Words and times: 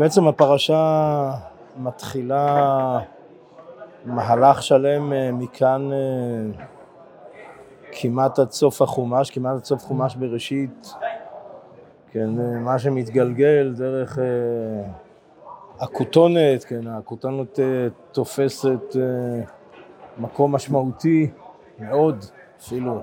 בעצם 0.00 0.28
הפרשה 0.28 1.32
מתחילה 1.76 2.98
מהלך 4.04 4.62
שלם 4.62 5.12
אה, 5.12 5.32
מכאן 5.32 5.90
אה, 5.92 6.64
כמעט 7.92 8.38
עד 8.38 8.50
סוף 8.50 8.82
החומש, 8.82 9.30
כמעט 9.30 9.56
עד 9.56 9.64
סוף 9.64 9.82
חומש 9.82 10.16
בראשית, 10.16 10.94
כן, 12.10 12.40
אה, 12.40 12.58
מה 12.58 12.78
שמתגלגל 12.78 13.74
דרך 13.76 14.18
הכותונת, 15.80 16.64
כן, 16.64 16.86
הכותונת 16.86 17.58
תופסת 18.12 18.96
מקום 20.18 20.54
משמעותי 20.54 21.30
מאוד, 21.78 22.24
אפילו 22.60 23.00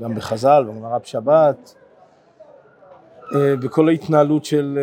גם 0.00 0.14
בחז"ל, 0.14 0.64
בגמרא 0.68 0.98
בשבת, 0.98 1.74
בכל 3.38 3.88
ההתנהלות 3.88 4.44
של 4.44 4.78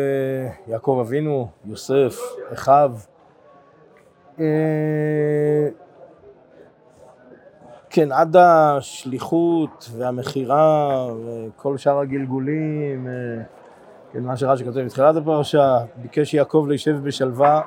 יעקב 0.66 0.98
אבינו, 1.00 1.48
יוסף, 1.64 2.18
אחיו. 2.52 2.92
כן, 7.90 8.12
עד 8.12 8.36
השליחות 8.36 9.90
והמכירה 9.96 11.06
וכל 11.24 11.76
שאר 11.76 11.98
הגלגולים, 11.98 13.08
כן, 14.12 14.22
מה 14.22 14.36
שרש"י 14.36 14.64
כותב 14.64 14.80
בתחילת 14.80 15.16
הפרשה, 15.16 15.78
ביקש 15.96 16.34
יעקב 16.34 16.64
להישב 16.68 16.96
בשלווה, 17.02 17.60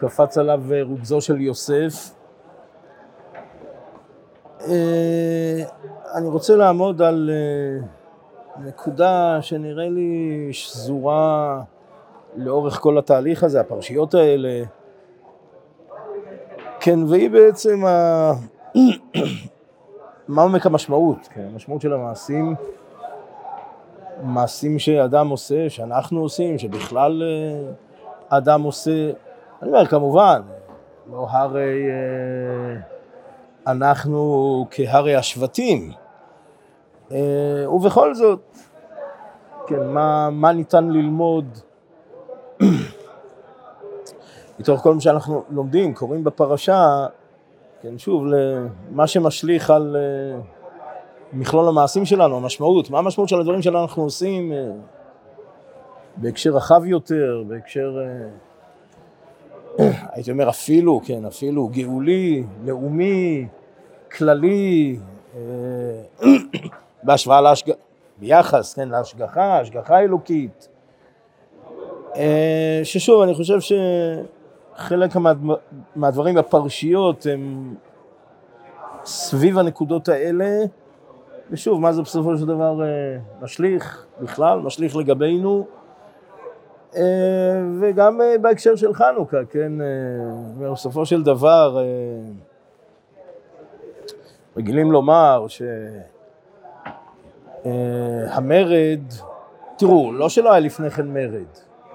קפץ 0.00 0.38
עליו 0.38 0.62
רוגזו 0.82 1.20
של 1.20 1.40
יוסף. 1.40 2.14
אני 6.14 6.26
רוצה 6.26 6.56
לעמוד 6.56 7.02
על 7.02 7.30
נקודה 8.64 9.38
שנראה 9.42 9.88
לי 9.88 10.48
שזורה 10.52 11.60
לאורך 12.36 12.80
כל 12.80 12.98
התהליך 12.98 13.44
הזה, 13.44 13.60
הפרשיות 13.60 14.14
האלה. 14.14 14.64
כן, 16.80 16.98
והיא 17.08 17.30
בעצם 17.30 17.84
ה... 17.84 18.32
מה 20.28 20.42
עומק 20.42 20.66
המשמעות? 20.66 21.28
כן, 21.34 21.48
המשמעות 21.52 21.80
של 21.80 21.92
המעשים, 21.92 22.54
מעשים 24.22 24.78
שאדם 24.78 25.28
עושה, 25.28 25.70
שאנחנו 25.70 26.20
עושים, 26.20 26.58
שבכלל 26.58 27.22
אה, 27.22 27.72
אדם 28.38 28.62
עושה. 28.62 29.10
אני 29.62 29.70
אומר, 29.70 29.86
כמובן, 29.86 30.42
לא 31.10 31.26
הרי 31.30 31.90
אה, 31.90 32.80
אנחנו 33.66 34.66
כהרי 34.70 35.16
השבטים. 35.16 35.92
אה, 37.12 37.70
ובכל 37.70 38.14
זאת, 38.14 38.40
כן, 39.66 39.86
מה, 39.86 40.30
מה 40.30 40.52
ניתן 40.52 40.88
ללמוד? 40.88 41.58
מתוך 44.58 44.80
כל 44.80 44.94
מה 44.94 45.00
שאנחנו 45.00 45.44
לומדים, 45.50 45.94
קוראים 45.94 46.24
בפרשה, 46.24 47.06
כן, 47.82 47.98
שוב, 47.98 48.24
למה 48.26 49.06
שמשליך 49.06 49.70
על 49.70 49.96
uh, 49.96 50.42
מכלול 51.32 51.68
המעשים 51.68 52.04
שלנו, 52.04 52.36
המשמעות, 52.36 52.90
מה 52.90 52.98
המשמעות 52.98 53.28
של 53.28 53.40
הדברים 53.40 53.62
שאנחנו 53.62 54.02
עושים 54.02 54.52
uh, 54.52 54.54
בהקשר 56.16 56.50
רחב 56.50 56.84
יותר, 56.84 57.44
בהקשר, 57.48 57.98
uh, 59.78 59.82
הייתי 60.12 60.30
אומר 60.30 60.48
אפילו, 60.48 61.00
כן, 61.04 61.24
אפילו 61.24 61.68
גאולי, 61.68 62.44
לאומי, 62.64 63.46
כללי, 64.16 64.98
בהשוואה 67.02 67.40
להשגחה, 67.40 67.78
ביחס, 68.18 68.74
כן, 68.74 68.88
להשגחה, 68.88 69.60
השגחה 69.60 70.00
אלוקית. 70.00 70.68
Uh, 72.12 72.18
ששוב, 72.84 73.22
אני 73.22 73.34
חושב 73.34 73.60
ש... 73.60 73.72
חלק 74.78 75.16
מהדברים 75.96 76.34
בפרשיות 76.34 77.26
הם 77.32 77.74
סביב 79.04 79.58
הנקודות 79.58 80.08
האלה, 80.08 80.56
ושוב, 81.50 81.80
מה 81.80 81.92
זה 81.92 82.02
בסופו 82.02 82.36
של 82.36 82.46
דבר 82.46 82.82
אה, 82.82 83.18
משליך 83.40 84.06
בכלל, 84.20 84.58
משליך 84.58 84.96
לגבינו, 84.96 85.66
אה, 86.96 87.02
וגם 87.80 88.20
אה, 88.20 88.38
בהקשר 88.40 88.76
של 88.76 88.94
חנוכה, 88.94 89.44
כן, 89.50 89.72
בסופו 90.60 91.06
של 91.06 91.22
דבר 91.22 91.84
רגילים 94.56 94.92
לומר 94.92 95.46
שהמרד, 97.64 99.00
תראו, 99.78 100.12
לא 100.12 100.28
שלא 100.28 100.52
היה 100.52 100.60
לפני 100.60 100.90
כן 100.90 101.06
מרד, 101.06 101.46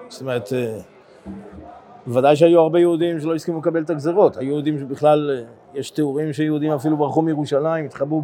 זאת 0.07 0.21
אומרת, 0.21 0.49
בוודאי 2.07 2.35
שהיו 2.35 2.59
הרבה 2.59 2.79
יהודים 2.79 3.19
שלא 3.19 3.35
הסכימו 3.35 3.59
לקבל 3.59 3.81
את 3.81 3.89
הגזרות. 3.89 4.37
היו 4.37 4.49
יהודים 4.49 4.79
שבכלל, 4.79 5.45
יש 5.73 5.91
תיאורים 5.91 6.33
שיהודים 6.33 6.71
אפילו 6.71 6.97
ברחו 6.97 7.21
מירושלים, 7.21 7.85
התחבאו 7.85 8.21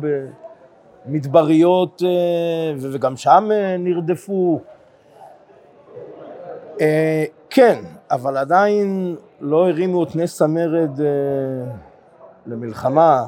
במדבריות, 1.05 2.03
אה, 2.05 2.73
וגם 2.79 3.17
שם 3.17 3.49
אה, 3.51 3.77
נרדפו. 3.77 4.59
אה, 6.81 7.25
כן, 7.49 7.79
אבל 8.11 8.37
עדיין 8.37 9.15
לא 9.41 9.69
הרימו 9.69 10.03
את 10.03 10.15
נס 10.15 10.41
המרד 10.41 10.99
למלחמה 12.45 13.25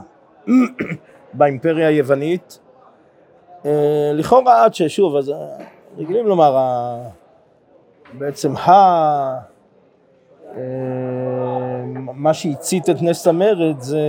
באימפריה 1.34 1.88
היוונית. 1.88 2.60
לכאורה 4.14 4.64
עד 4.66 4.74
ששוב, 4.74 5.16
אז 5.16 5.34
רגילים 5.98 6.28
לומר, 6.28 6.58
בעצם 8.14 8.56
ה... 8.58 8.72
אה, 10.58 10.62
מה 12.14 12.34
שהצית 12.34 12.90
את 12.90 13.02
נס 13.02 13.28
המרד 13.28 13.80
זה 13.80 14.00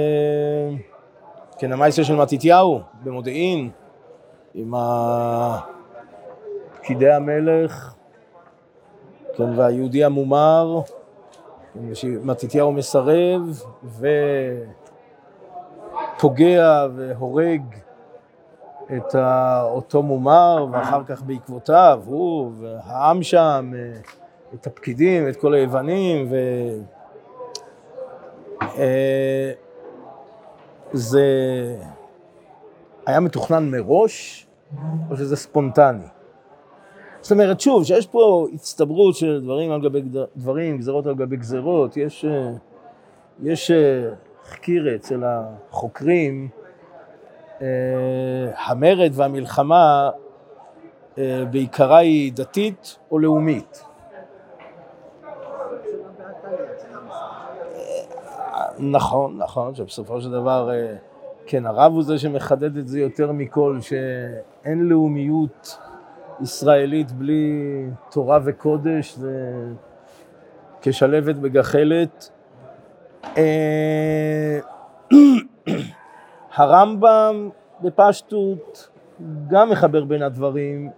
כן 1.58 1.72
המייסר 1.72 2.02
של 2.02 2.16
מתתיהו 2.16 2.80
במודיעין 3.02 3.70
עם 4.54 4.74
פקידי 6.74 7.12
המלך 7.12 7.94
כן, 9.36 9.58
והיהודי 9.58 10.04
המומר 10.04 10.80
מתתיהו 12.22 12.72
מסרב 12.72 13.62
ופוגע 16.16 16.86
והורג 16.96 17.62
את 18.96 19.14
אותו 19.62 20.02
מומר 20.02 20.66
ואחר 20.72 21.04
כך 21.04 21.22
בעקבותיו 21.22 22.02
הוא 22.06 22.52
והעם 22.60 23.22
שם 23.22 23.72
אה, 23.76 24.00
את 24.54 24.66
הפקידים, 24.66 25.28
את 25.28 25.36
כל 25.36 25.54
היוונים, 25.54 26.26
ו... 26.30 26.36
אה, 28.62 29.52
זה 30.92 31.26
היה 33.06 33.20
מתוכנן 33.20 33.70
מראש, 33.70 34.46
או 35.10 35.16
שזה 35.16 35.36
ספונטני? 35.36 36.06
זאת 37.20 37.32
אומרת, 37.32 37.60
שוב, 37.60 37.84
שיש 37.84 38.06
פה 38.06 38.46
הצטברות 38.54 39.14
של 39.14 39.40
דברים 39.44 39.70
על 39.70 39.80
גבי 39.80 40.02
דברים, 40.36 40.78
גזרות 40.78 41.06
על 41.06 41.14
גבי 41.14 41.36
גזרות, 41.36 41.96
יש, 41.96 42.24
אה, 42.24 42.52
יש 43.42 43.70
חקיר 44.44 44.96
אצל 44.96 45.22
החוקרים, 45.24 46.48
המרד 48.56 49.10
והמלחמה 49.12 50.10
בעיקרה 51.50 51.98
היא 51.98 52.32
דתית 52.32 52.98
או 53.10 53.18
לאומית. 53.18 53.84
נכון, 58.78 59.38
נכון, 59.38 59.74
שבסופו 59.74 60.20
של 60.20 60.30
דבר, 60.30 60.70
אה, 60.72 60.94
כן, 61.46 61.66
הרב 61.66 61.92
הוא 61.92 62.02
זה 62.02 62.18
שמחדד 62.18 62.76
את 62.76 62.88
זה 62.88 63.00
יותר 63.00 63.32
מכל, 63.32 63.78
שאין 63.80 64.88
לאומיות 64.88 65.78
ישראלית 66.40 67.12
בלי 67.12 67.84
תורה 68.10 68.38
וקודש, 68.44 69.14
זה 69.14 69.64
כשלבת 70.82 71.36
בגחלת. 71.36 72.30
אה, 73.36 74.58
הרמב"ם 76.56 77.50
בפשטות 77.82 78.88
גם 79.48 79.70
מחבר 79.70 80.04
בין 80.04 80.22
הדברים, 80.22 80.90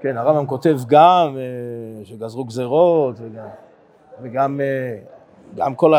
כן, 0.00 0.16
הרמב"ם 0.16 0.46
כותב 0.46 0.78
גם 0.86 1.36
אה, 1.36 2.04
שגזרו 2.04 2.44
גזרות 2.44 3.16
וגם, 3.20 3.48
וגם 4.22 4.60
גם 5.56 5.74
כל 5.74 5.92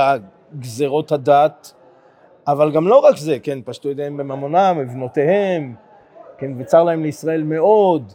גזרות 0.59 1.11
הדת, 1.11 1.73
אבל 2.47 2.71
גם 2.71 2.87
לא 2.87 2.99
רק 2.99 3.17
זה, 3.17 3.37
כן, 3.43 3.59
פשטו 3.65 3.89
ידיהם 3.89 4.17
בממונם, 4.17 4.77
בבנותיהם, 4.79 5.75
כן, 6.37 6.51
וצר 6.57 6.83
להם 6.83 7.03
לישראל 7.03 7.43
מאוד, 7.43 8.13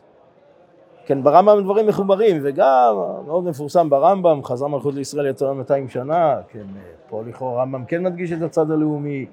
כן, 1.07 1.23
ברמב"ם 1.23 1.63
דברים 1.63 1.87
מחוברים, 1.87 2.41
וגם 2.43 2.95
מאוד 3.27 3.45
מפורסם 3.45 3.91
ברמב"ם, 3.91 4.45
חזר 4.45 4.67
מלכות 4.67 4.95
לישראל 4.95 5.27
יצא 5.27 5.53
200 5.53 5.89
שנה, 5.89 6.37
כן, 6.49 6.65
פה 7.09 7.23
לכאורה 7.27 7.61
הרמב"ם 7.61 7.85
כן 7.85 8.03
מדגיש 8.03 8.33
את 8.33 8.43
הצד 8.43 8.71
הלאומי. 8.71 9.27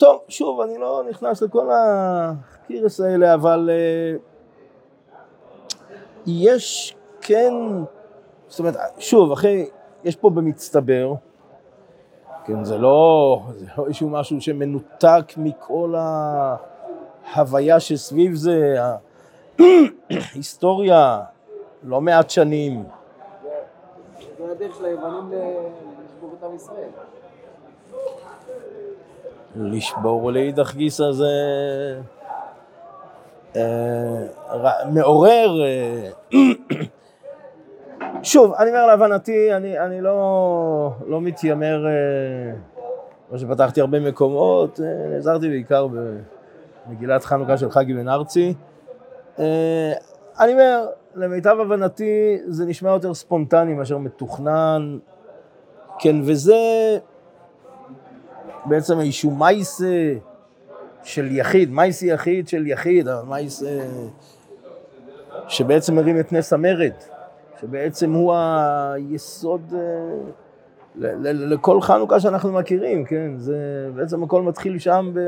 טוב, 0.00 0.20
שוב, 0.28 0.60
אני 0.60 0.78
לא 0.78 1.02
נכנס 1.10 1.42
לכל 1.42 1.68
הקירס 1.72 3.00
האלה, 3.00 3.34
אבל 3.34 3.70
אה, 3.72 4.16
יש 6.26 6.96
כן, 7.20 7.52
זאת 8.48 8.58
אומרת, 8.58 8.74
שוב, 8.98 9.32
אחרי, 9.32 9.70
יש 10.04 10.16
פה 10.16 10.30
במצטבר, 10.30 11.14
כן, 12.44 12.64
זה 12.64 12.78
לא, 12.78 13.40
זה 13.50 13.66
לא 13.78 13.86
איזשהו 13.86 14.08
משהו 14.08 14.40
שמנותק 14.40 15.32
מכל 15.36 15.94
ההוויה 17.34 17.80
שסביב 17.80 18.34
זה, 18.34 18.76
ההיסטוריה, 20.10 21.20
לא 21.82 22.00
מעט 22.00 22.30
שנים. 22.30 22.84
זה 24.38 24.52
הדרך 24.52 24.76
של 24.76 24.84
היוונים 24.84 25.32
לשבור 26.04 26.34
את 26.38 26.44
עם 26.44 26.54
ישראל. 26.54 26.88
לשבור 29.56 30.32
לאידך 30.32 30.74
גיסא 30.74 31.12
זה 31.12 31.26
אה, 33.56 34.24
מעורר. 34.92 35.60
אה, 35.62 36.10
שוב, 38.22 38.54
אני 38.54 38.70
אומר 38.70 38.86
להבנתי, 38.86 39.54
אני, 39.54 39.78
אני 39.78 40.00
לא, 40.00 40.90
לא 41.06 41.20
מתיימר, 41.20 41.86
אה, 41.86 41.92
כמו 43.28 43.38
שפתחתי 43.38 43.80
הרבה 43.80 44.00
מקומות, 44.00 44.80
נעזרתי 45.10 45.48
בעיקר 45.48 45.86
במגילת 46.86 47.24
חנוכה 47.24 47.56
של 47.56 47.70
חגי 47.70 47.94
בן 47.94 48.08
ארצי. 48.08 48.54
אני 50.40 50.52
אומר, 50.52 50.86
למיטב 51.14 51.56
הבנתי 51.60 52.38
זה 52.46 52.64
נשמע 52.66 52.90
יותר 52.90 53.14
ספונטני 53.14 53.74
מאשר 53.74 53.98
מתוכנן, 53.98 54.98
כן, 55.98 56.16
וזה 56.24 56.98
בעצם 58.64 59.00
איזשהו 59.00 59.30
מייס 59.30 59.82
של 61.02 61.28
יחיד, 61.30 61.70
מייס 61.70 62.02
יחיד 62.02 62.48
של 62.48 62.66
יחיד, 62.66 63.08
מייס 63.28 63.62
שבעצם 65.48 65.94
מרים 65.94 66.20
את 66.20 66.32
נס 66.32 66.52
המרד, 66.52 66.92
שבעצם 67.60 68.12
הוא 68.12 68.34
היסוד 68.34 69.74
אה, 69.74 69.80
לכל 71.22 71.80
חנוכה 71.80 72.20
שאנחנו 72.20 72.52
מכירים, 72.52 73.04
כן, 73.04 73.32
זה 73.36 73.88
בעצם 73.94 74.22
הכל 74.22 74.42
מתחיל 74.42 74.78
שם 74.78 75.10
ב... 75.14 75.20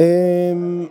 אמ, 0.00 0.86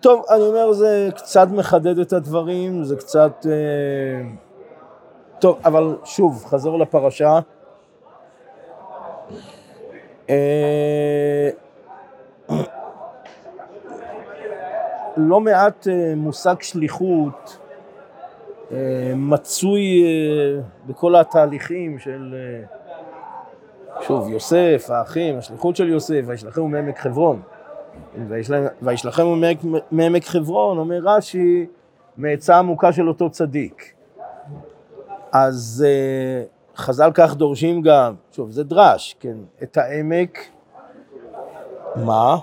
טוב, 0.00 0.24
אני 0.30 0.42
אומר, 0.42 0.72
זה 0.72 1.08
קצת 1.16 1.48
מחדד 1.50 1.98
את 1.98 2.12
הדברים, 2.12 2.84
זה 2.84 2.96
קצת... 2.96 3.46
אה, 3.46 4.28
טוב, 5.38 5.58
אבל 5.64 5.96
שוב, 6.04 6.44
חזור 6.48 6.78
לפרשה. 6.78 7.38
אה, 10.30 11.50
לא 15.16 15.40
מעט 15.40 15.88
אה, 15.88 16.12
מושג 16.16 16.54
שליחות 16.60 17.58
מצוי 19.16 20.04
בכל 20.86 21.16
התהליכים 21.16 21.98
של, 21.98 22.34
שוב, 24.00 24.28
יוסף, 24.28 24.86
האחים, 24.88 25.38
השליחות 25.38 25.76
של 25.76 25.88
יוסף, 25.88 26.22
וישלחו 26.26 26.68
מעמק 26.68 26.98
חברון. 26.98 27.42
וישלחם 28.82 29.42
מעמק 29.90 30.24
חברון, 30.24 30.78
אומר 30.78 31.00
רש"י, 31.04 31.66
מעצה 32.16 32.58
עמוקה 32.58 32.92
של 32.92 33.08
אותו 33.08 33.30
צדיק. 33.30 33.92
אז 35.32 35.84
חז"ל 36.76 37.10
כך 37.14 37.34
דורשים 37.34 37.82
גם, 37.82 38.14
שוב, 38.32 38.50
זה 38.50 38.64
דרש, 38.64 39.16
כן, 39.20 39.36
את 39.62 39.76
העמק, 39.76 40.38
מה? 41.96 42.36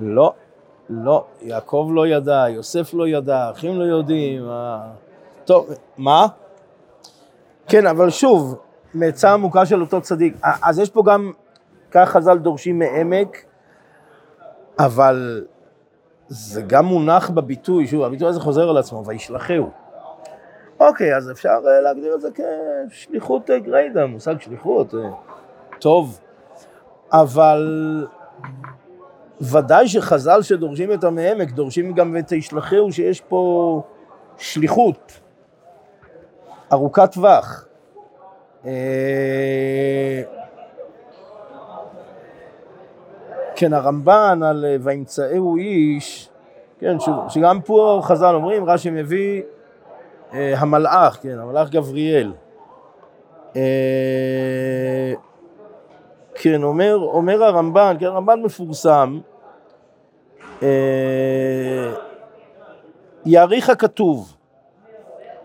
לא, 0.00 0.32
לא, 0.90 1.24
יעקב 1.42 1.90
לא 1.92 2.06
ידע, 2.06 2.44
יוסף 2.48 2.94
לא 2.94 3.08
ידע, 3.08 3.50
אחים 3.50 3.78
לא 3.78 3.84
יודעים. 3.84 4.48
טוב, 5.44 5.70
מה? 5.96 6.26
כן, 7.66 7.86
אבל 7.86 8.10
שוב, 8.10 8.58
מעצה 8.94 9.32
עמוקה 9.32 9.66
של 9.66 9.80
אותו 9.80 10.00
צדיק. 10.00 10.36
אז 10.62 10.78
יש 10.78 10.90
פה 10.90 11.02
גם, 11.06 11.32
כך 11.90 12.08
חז"ל 12.08 12.38
דורשים 12.38 12.78
מעמק, 12.78 13.44
אבל 14.78 15.44
זה 16.28 16.62
גם 16.62 16.84
מונח 16.84 17.30
בביטוי, 17.30 17.86
שוב, 17.86 18.02
הביטוי 18.02 18.28
הזה 18.28 18.40
חוזר 18.40 18.68
על 18.68 18.76
עצמו, 18.76 19.02
וישלחהו. 19.06 19.70
אוקיי, 20.80 21.16
אז 21.16 21.30
אפשר 21.30 21.58
אה, 21.66 21.80
להגדיר 21.80 22.14
את 22.14 22.20
זה 22.20 22.28
כשליחות 22.90 23.50
אה, 23.50 23.58
גריידה, 23.58 24.06
מושג 24.06 24.40
שליחות, 24.40 24.94
אה, 24.94 25.10
טוב, 25.78 26.20
אבל 27.12 28.06
ודאי 29.40 29.88
שחז"ל 29.88 30.42
שדורשים 30.42 30.92
את 30.92 31.04
המעמק, 31.04 31.50
דורשים 31.50 31.92
גם 31.92 32.16
את 32.16 32.30
הישלחהו 32.30 32.92
שיש 32.92 33.20
פה 33.20 33.82
שליחות. 34.38 35.20
ארוכת 36.72 37.12
טווח. 37.12 37.68
כן, 43.58 43.72
הרמב"ן 43.72 44.40
על 44.42 44.64
אה, 44.64 44.76
וימצאהו 44.80 45.56
איש, 45.56 46.28
כן, 46.78 46.96
שגם 47.28 47.60
פה 47.60 48.00
חז"ל 48.02 48.34
אומרים, 48.34 48.64
רש"י 48.64 48.90
מביא 48.90 49.42
המלאך, 50.32 51.18
כן, 51.22 51.38
המלאך 51.38 51.70
גבריאל. 51.70 52.32
אה, 53.56 55.12
כן, 56.34 56.62
אומר, 56.62 56.96
אומר 56.96 57.44
הרמב"ן, 57.44 57.96
כן, 58.00 58.06
הרמב"ן 58.06 58.42
מפורסם, 58.42 59.18
אה, 60.62 61.92
יעריך 63.26 63.70
הכתוב. 63.70 64.36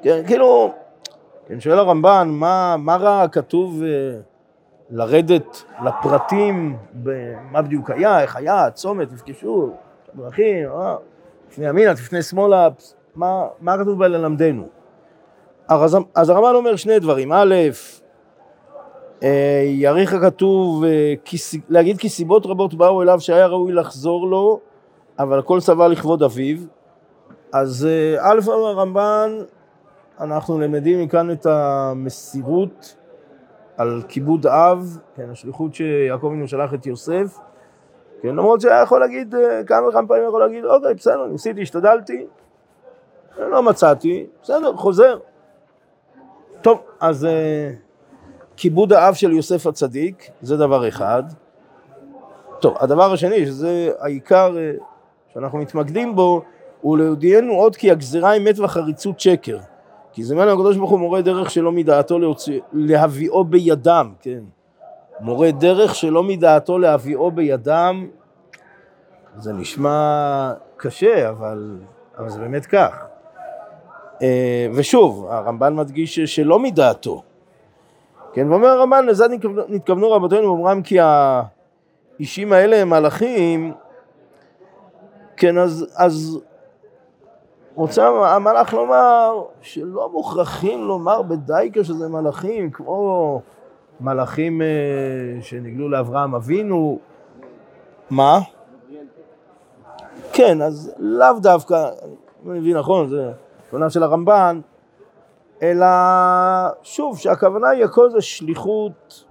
כן, 0.01 0.21
כאילו, 0.27 0.73
כן, 1.47 1.59
שואל 1.59 1.79
הרמב"ן, 1.79 2.27
מה, 2.31 2.75
מה 2.77 2.95
רע 2.95 3.21
הכתוב 3.21 3.83
אה, 3.83 4.19
לרדת 4.89 5.63
לפרטים, 5.83 6.77
מה 7.51 7.61
בדיוק 7.61 7.89
היה, 7.89 8.21
איך 8.21 8.35
היה, 8.35 8.71
צומת, 8.71 9.11
נפגשו, 9.13 9.71
דרכים, 10.15 10.69
אה, 10.69 10.95
תפנה 11.49 11.67
ימינה, 11.67 11.95
תפנה 11.95 12.21
שמאלה, 12.21 12.67
מה, 13.15 13.47
מה 13.61 13.77
כתוב 13.77 13.99
בה 13.99 14.07
ללמדנו? 14.07 14.67
אז, 15.67 15.97
אז 16.15 16.29
הרמב"ן 16.29 16.55
אומר 16.55 16.75
שני 16.75 16.99
דברים, 16.99 17.31
א', 17.31 17.55
אה, 19.23 19.63
יאריך 19.65 20.13
הכתוב 20.13 20.83
אה, 20.83 21.13
להגיד 21.69 21.97
כי 21.97 22.09
סיבות 22.09 22.45
רבות 22.45 22.73
באו 22.73 23.01
אליו 23.01 23.19
שהיה 23.19 23.47
ראוי 23.47 23.73
לחזור 23.73 24.27
לו, 24.27 24.59
אבל 25.19 25.39
הכל 25.39 25.59
סבל 25.59 25.87
לכבוד 25.87 26.23
אביו. 26.23 26.57
אז 27.53 27.87
א', 28.19 28.39
הרמב"ן, 28.47 29.37
אנחנו 30.19 30.59
למדים 30.59 31.01
מכאן 31.01 31.31
את 31.31 31.45
המסירות 31.45 32.95
על 33.77 34.01
כיבוד 34.07 34.47
אב, 34.47 34.97
כן, 35.15 35.29
השליחות 35.31 35.75
שיעקב 35.75 36.25
אבינו 36.25 36.47
שלח 36.47 36.73
את 36.73 36.85
יוסף, 36.85 37.37
כן, 38.21 38.35
למרות 38.35 38.61
שהיה 38.61 38.81
יכול 38.81 38.99
להגיד, 38.99 39.35
אה, 39.35 39.63
כמה 39.63 39.87
וכמה 39.87 40.07
פעמים 40.07 40.23
יכול 40.27 40.41
להגיד, 40.41 40.65
אוקיי, 40.65 40.93
בסדר, 40.93 41.27
ניסיתי, 41.27 41.61
השתדלתי, 41.61 42.25
לא 43.37 43.63
מצאתי, 43.63 44.25
בסדר, 44.43 44.75
חוזר. 44.75 45.17
טוב, 46.61 46.81
אז 46.99 47.25
אה, 47.25 47.71
כיבוד 48.57 48.93
האב 48.93 49.13
של 49.13 49.31
יוסף 49.31 49.67
הצדיק, 49.67 50.29
זה 50.41 50.57
דבר 50.57 50.87
אחד. 50.87 51.23
טוב, 52.59 52.75
הדבר 52.79 53.13
השני, 53.13 53.45
שזה 53.45 53.91
העיקר 53.99 54.57
אה, 54.57 54.71
שאנחנו 55.33 55.57
מתמקדים 55.57 56.15
בו, 56.15 56.41
הוא 56.81 56.97
להודיענו 56.97 57.53
עוד 57.53 57.75
כי 57.75 57.91
הגזירה 57.91 58.29
היא 58.29 58.41
מת 58.41 58.59
וחריצות 58.59 59.19
שקר. 59.19 59.57
כי 60.11 60.23
זמן 60.23 60.47
הקדוש 60.47 60.77
ברוך 60.77 60.91
הוא 60.91 60.99
מורה 60.99 61.21
דרך 61.21 61.51
שלא 61.51 61.71
מדעתו 61.71 62.19
להוציא, 62.19 62.59
להביאו 62.73 63.43
בידם, 63.43 64.13
כן. 64.21 64.39
מורה 65.19 65.51
דרך 65.51 65.95
שלא 65.95 66.23
מדעתו 66.23 66.79
להביאו 66.79 67.31
בידם, 67.31 68.07
זה 69.37 69.53
נשמע 69.53 70.53
קשה, 70.77 71.29
אבל, 71.29 71.77
אבל 72.17 72.29
זה 72.29 72.39
באמת 72.39 72.65
כך. 72.65 73.05
אה, 74.23 74.67
ושוב, 74.73 75.25
הרמב"ן 75.29 75.75
מדגיש 75.75 76.19
שלא 76.19 76.59
מדעתו. 76.59 77.23
כן, 78.33 78.51
ואומר 78.51 78.67
הרמב"ן, 78.67 79.05
לזה 79.05 79.25
נתכוונו 79.67 80.11
רבותינו 80.11 80.47
ואומרם 80.47 80.81
כי 80.81 80.97
האישים 80.99 82.53
האלה 82.53 82.81
הם 82.81 82.89
מלאכים, 82.89 83.73
כן, 85.37 85.57
אז, 85.57 85.85
אז 85.95 86.39
רוצה 87.75 88.07
המלאך 88.07 88.73
לומר 88.73 89.43
שלא 89.61 90.09
מוכרחים 90.11 90.87
לומר 90.87 91.21
בדייקה 91.21 91.83
שזה 91.83 92.09
מלאכים, 92.09 92.71
כמו 92.71 93.41
מלאכים 94.01 94.61
אה, 94.61 94.67
שנגלו 95.41 95.89
לאברהם 95.89 96.35
אבינו. 96.35 96.99
מה? 98.09 98.39
כן, 100.33 100.61
אז 100.61 100.93
לאו 100.97 101.39
דווקא, 101.39 101.89
אני 102.49 102.59
מבין 102.59 102.77
נכון, 102.77 103.09
זה 103.09 103.31
כוונה 103.73 103.89
של 103.89 104.03
הרמב"ן, 104.03 104.61
אלא 105.61 105.85
שוב, 106.83 107.17
שהכוונה 107.17 107.69
היא 107.69 107.83
הכל 107.83 108.09
זה 108.09 108.21
שליחות 108.21 109.25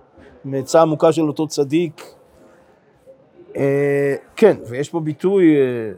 מעצה 0.45 0.83
עמוקה 0.83 1.13
של 1.13 1.23
אותו 1.23 1.47
צדיק. 1.47 2.15
אה, 3.57 4.15
כן, 4.37 4.57
ויש 4.69 4.91
פה 4.91 5.01
ביטוי, 5.01 5.57
אה, 5.57 5.93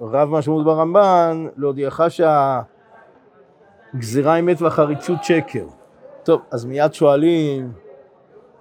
רב 0.00 0.28
משמעות 0.28 0.64
ברמב"ן, 0.64 1.46
להודיעך 1.56 2.00
שהגזירה 3.94 4.36
אמת 4.38 4.62
והחריצות 4.62 5.24
שקר. 5.24 5.66
טוב, 6.22 6.40
אז 6.50 6.64
מיד 6.64 6.94
שואלים, 6.94 7.72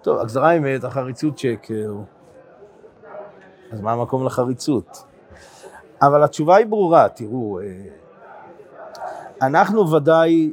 טוב, 0.01 0.19
הגזירה 0.19 0.57
אמת, 0.57 0.83
החריצות 0.83 1.37
שקר, 1.37 1.93
אז 3.71 3.81
מה 3.81 3.91
המקום 3.91 4.25
לחריצות? 4.25 5.03
אבל 6.01 6.23
התשובה 6.23 6.55
היא 6.55 6.65
ברורה, 6.65 7.09
תראו, 7.09 7.59
אה, 7.59 7.65
אנחנו 9.41 9.91
ודאי, 9.91 10.51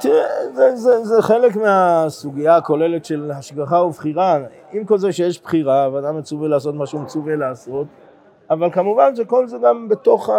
תראה, 0.00 0.52
זה, 0.52 0.76
זה, 0.76 1.04
זה 1.04 1.22
חלק 1.22 1.56
מהסוגיה 1.56 2.56
הכוללת 2.56 3.04
של 3.04 3.30
השגחה 3.34 3.82
ובחירה, 3.82 4.38
עם 4.72 4.84
כל 4.84 4.98
זה 4.98 5.12
שיש 5.12 5.42
בחירה, 5.42 5.88
ואדם 5.92 6.18
מצווה 6.18 6.48
לעשות 6.48 6.74
מה 6.74 6.86
שהוא 6.86 7.00
מצווה 7.00 7.36
לעשות, 7.36 7.86
אבל 8.50 8.70
כמובן 8.70 9.16
שכל 9.16 9.48
זה 9.48 9.58
גם 9.58 9.88
בתוך 9.88 10.30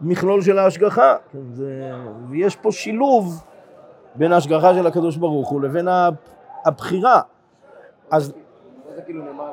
המכלול 0.00 0.42
של 0.42 0.58
ההשגחה, 0.58 1.16
כן, 1.32 1.38
זה, 1.52 1.92
ויש 2.28 2.56
פה 2.56 2.72
שילוב 2.72 3.44
בין 4.14 4.32
ההשגחה 4.32 4.74
של 4.74 4.86
הקדוש 4.86 5.16
ברוך 5.16 5.48
הוא 5.48 5.62
לבין 5.62 5.88
הבחירה. 6.64 7.20
אז... 8.10 8.32
זה 8.94 9.02
כאילו 9.02 9.24
נאמר 9.24 9.52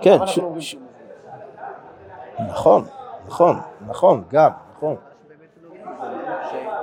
כן, 0.00 0.26
ש... 0.26 0.76
נכון, 2.48 2.84
נכון, 3.26 3.56
נכון, 3.86 4.24
גם, 4.28 4.50
נכון. 4.76 4.96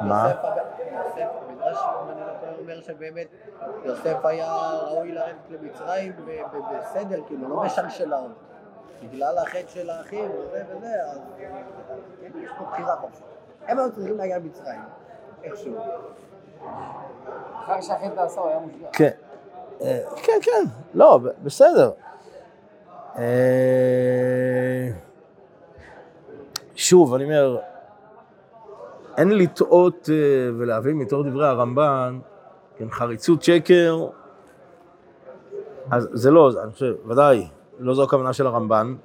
מה? 0.02 0.32
אומר 2.60 2.82
שבאמת 2.82 3.28
יוסף 3.84 4.26
היה 4.26 4.56
ראוי 4.84 5.12
לרדת 5.12 5.36
למצרים 5.50 6.14
בסדר, 6.80 7.22
כאילו, 7.28 7.50
לא 7.50 7.64
בשלשלאות. 7.64 8.32
בגלל 9.04 9.38
החטא 9.38 9.68
של 9.68 9.90
האחים 9.90 10.32
וזה 10.32 10.64
וזה, 10.70 11.04
אז 11.12 11.20
כן, 11.38 11.52
יש 12.44 12.52
פה 12.58 12.64
בחירה 12.72 12.96
חופשית. 12.96 13.24
הם 13.68 13.80
היו 13.80 13.92
צריכים 13.92 14.18
להגיע 14.18 14.38
למצרים, 14.38 14.80
איכשהו. 15.44 15.78
אחר 17.54 17.82
שהחטא 17.82 18.28
הוא 18.36 18.48
היה 18.48 18.60
מושגח. 18.60 18.90
כן, 18.94 19.12
כן, 20.16 20.40
כן, 20.42 20.64
לא, 20.94 21.20
בסדר. 21.44 21.92
אה, 23.18 24.90
שוב, 26.76 27.14
אני 27.14 27.24
אומר, 27.24 27.60
אין 29.18 29.38
לטעות 29.38 30.10
אה, 30.12 30.16
ולהבין 30.58 30.98
מתוך 30.98 31.26
דברי 31.26 31.48
הרמב"ן, 31.48 32.20
כן, 32.78 32.90
חריצות 32.92 33.44
שקר, 33.44 34.08
אז 35.92 36.10
זה 36.14 36.32
לא, 36.32 36.52
אני 36.64 36.72
חושב, 36.72 36.94
ודאי, 37.08 37.48
לא 37.80 37.94
זו 37.94 38.04
הכוונה 38.04 38.34
של 38.34 38.48
הרמב"ן. 38.48 38.96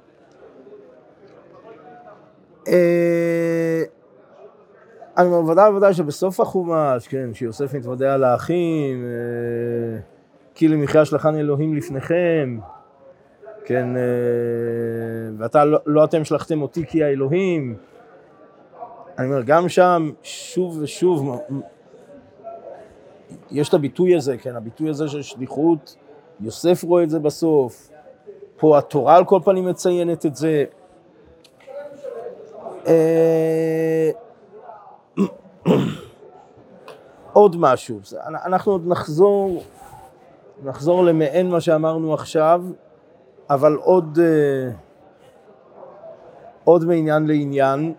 אה, 2.67 3.83
אני 5.17 5.27
אומר, 5.27 5.51
ודאי 5.51 5.69
וודאי 5.69 5.93
שבסוף 5.93 6.39
החומש, 6.39 7.07
כן, 7.07 7.33
שיוסף 7.33 7.73
מתוודע 7.73 8.17
לאחים, 8.17 9.05
כי 10.57 10.67
למחיה 10.67 11.05
שלחן 11.05 11.35
אלוהים 11.35 11.75
לפניכם, 11.75 12.59
כן, 13.65 13.97
אה, 13.97 14.01
ואתה, 15.37 15.65
לא, 15.65 15.79
לא 15.85 16.03
אתם 16.03 16.23
שלחתם 16.23 16.61
אותי 16.61 16.85
כי 16.85 17.03
האלוהים. 17.03 17.75
אני 19.17 19.27
אומר, 19.27 19.41
גם 19.41 19.69
שם, 19.69 20.11
שוב 20.23 20.79
ושוב, 20.81 21.39
יש 23.51 23.69
את 23.69 23.73
הביטוי 23.73 24.15
הזה, 24.15 24.37
כן, 24.37 24.55
הביטוי 24.55 24.89
הזה 24.89 25.07
של 25.07 25.21
שליחות, 25.21 25.95
יוסף 26.39 26.83
רואה 26.83 27.03
את 27.03 27.09
זה 27.09 27.19
בסוף, 27.19 27.89
פה 28.57 28.77
התורה 28.77 29.15
על 29.15 29.25
כל 29.25 29.39
פנים 29.43 29.65
מציינת 29.65 30.25
את 30.25 30.35
זה. 30.35 30.65
אה, 32.87 34.11
עוד 37.33 37.55
משהו, 37.59 37.99
אנחנו 38.45 38.71
עוד 38.71 38.87
נחזור, 38.87 39.63
נחזור 40.63 41.03
למעין 41.03 41.49
מה 41.49 41.61
שאמרנו 41.61 42.13
עכשיו, 42.13 42.63
אבל 43.49 43.75
עוד, 43.75 44.19
אה, 44.21 44.71
עוד 46.63 46.85
מעניין 46.85 47.27
לעניין. 47.27 47.93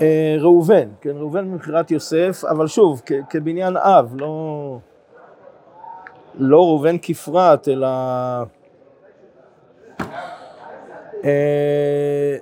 אה, 0.00 0.36
ראובן, 0.40 0.88
כן, 1.00 1.16
ראובן 1.16 1.44
ממכירת 1.44 1.90
יוסף, 1.90 2.44
אבל 2.50 2.66
שוב, 2.66 3.02
כבניין 3.30 3.76
אב, 3.76 4.14
לא, 4.18 4.78
לא 6.34 6.56
ראובן 6.56 6.96
כפרט, 7.02 7.68
אלא... 7.68 7.88
אה, 11.24 12.36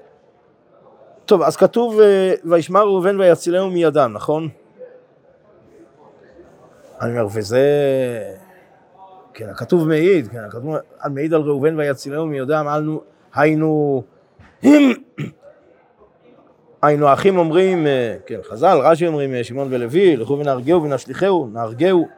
טוב, 1.24 1.42
אז 1.42 1.56
כתוב, 1.56 1.98
וישמע 2.44 2.80
ראובן 2.80 3.20
ויצילהו 3.20 3.70
מידם, 3.70 4.10
נכון? 4.14 4.48
אני 7.04 7.12
אומר, 7.12 7.26
וזה... 7.34 7.60
כן, 9.34 9.48
הכתוב 9.48 9.88
מעיד, 9.88 10.28
כן, 10.28 10.44
הכתוב 10.44 10.76
מעיד 11.10 11.34
על 11.34 11.40
ראובן 11.40 11.78
ויצילהו 11.78 12.26
מידם, 12.26 12.66
היינו, 13.34 14.02
היינו, 16.82 17.06
האחים 17.08 17.38
אומרים, 17.38 17.86
אה, 17.86 18.16
כן, 18.26 18.38
חז"ל, 18.42 18.78
רש"י 18.82 19.06
אומרים, 19.06 19.34
אה, 19.34 19.44
שמעון 19.44 19.68
ולוי, 19.70 20.16
לכו 20.16 20.38
ונהרגהו 20.38 20.82
ונשליכהו, 20.82 21.48
נהרגהו. 21.52 22.08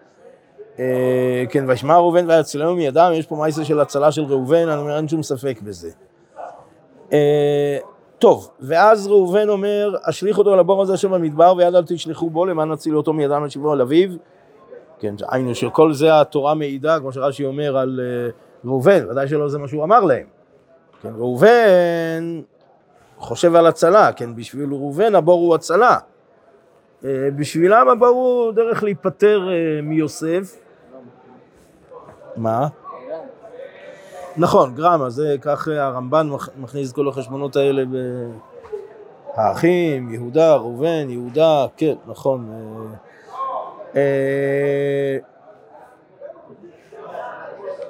אה, 0.78 1.44
כן, 1.50 1.64
וישמע 1.68 1.96
ראובן 1.96 2.30
ויצילהו 2.30 2.76
מידם, 2.76 3.12
יש 3.14 3.26
פה 3.26 3.36
מעשה 3.36 3.64
של 3.64 3.80
הצלה 3.80 4.12
של 4.12 4.22
ראובן, 4.22 4.68
אני 4.68 4.80
אומר, 4.80 4.96
אין 4.96 5.08
שום 5.08 5.22
ספק 5.22 5.58
בזה. 5.62 5.90
טוב, 8.18 8.50
ואז 8.60 9.06
ראובן 9.06 9.48
אומר, 9.48 9.94
אשליך 10.02 10.38
אותו 10.38 10.56
לבור 10.56 10.82
הזה 10.82 10.96
שבמדבר, 10.96 11.54
ויד 11.56 11.74
אל 11.74 11.84
תשלחו 11.86 12.30
בו, 12.30 12.46
למען 12.46 12.72
נציל 12.72 12.96
אותו 12.96 13.12
מידם 13.12 13.44
לשבו 13.44 13.72
על 13.72 13.80
אביו. 13.80 14.10
כן, 14.98 15.14
היינו 15.30 15.54
שכל 15.54 15.92
זה 15.92 16.20
התורה 16.20 16.54
מעידה, 16.54 16.98
כמו 17.00 17.12
שרש"י 17.12 17.44
אומר 17.44 17.76
על 17.76 18.00
אה, 18.02 18.30
ראובן, 18.64 19.10
ודאי 19.10 19.28
שלא 19.28 19.48
זה 19.48 19.58
מה 19.58 19.68
שהוא 19.68 19.84
אמר 19.84 20.00
להם. 20.00 20.26
כן, 21.02 21.12
ראובן 21.16 22.40
חושב 23.18 23.54
על 23.54 23.66
הצלה, 23.66 24.12
כן, 24.12 24.36
בשביל 24.36 24.70
ראובן 24.70 25.14
הבור 25.14 25.40
הוא 25.46 25.54
הצלה. 25.54 25.98
אה, 27.04 27.10
בשבילם 27.36 27.88
הבור 27.88 28.08
הוא 28.08 28.52
דרך 28.52 28.82
להיפטר 28.82 29.48
אה, 29.48 29.54
מיוסף. 29.82 30.56
מה? 32.36 32.68
נכון, 34.36 34.74
גרמה, 34.74 35.10
זה 35.10 35.36
כך 35.40 35.68
הרמב"ן 35.68 36.28
מכ- 36.30 36.48
מכניס 36.60 36.92
כל 36.92 37.08
החשבונות 37.08 37.56
האלה 37.56 37.82
ב... 37.84 37.96
האחים, 39.34 40.14
יהודה, 40.14 40.54
ראובן, 40.54 41.06
יהודה, 41.10 41.66
כן, 41.76 41.94
נכון. 42.06 42.48
אה, 43.96 45.16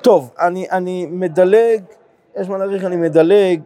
טוב, 0.01 0.35
אני, 0.41 0.71
אני 0.71 1.07
מדלג, 1.11 1.83
יש 2.37 2.49
מה 2.49 2.59
להעריך, 2.59 2.85
אני 2.85 2.97
מדלג. 2.97 3.61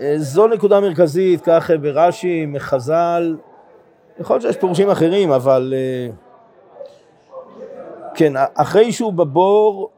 אה, 0.00 0.14
זו 0.16 0.46
נקודה 0.46 0.80
מרכזית, 0.80 1.40
כך 1.40 1.70
אה, 1.70 1.78
ברש"י, 1.78 2.46
מחז"ל. 2.46 3.36
יכול 4.20 4.34
להיות 4.34 4.42
שיש 4.42 4.56
פירושים 4.56 4.90
אחרים, 4.90 5.32
אבל 5.32 5.74
כן, 8.14 8.32
אחרי 8.54 8.92
שהוא 8.92 9.12
בבור, 9.12 9.90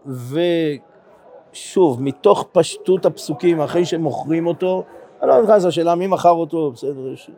ושוב, 1.52 2.02
מתוך 2.02 2.46
פשטות 2.52 3.06
הפסוקים, 3.06 3.61
אחרי 3.61 3.84
שמוכרים 3.84 4.46
אותו, 4.46 4.84
אני 5.22 5.30
לא 5.30 5.42
נכנס 5.42 5.64
לשאלה 5.64 5.94
מי 5.94 6.06
מכר 6.06 6.30
אותו, 6.30 6.70
בסדר, 6.70 7.12
יש 7.12 7.30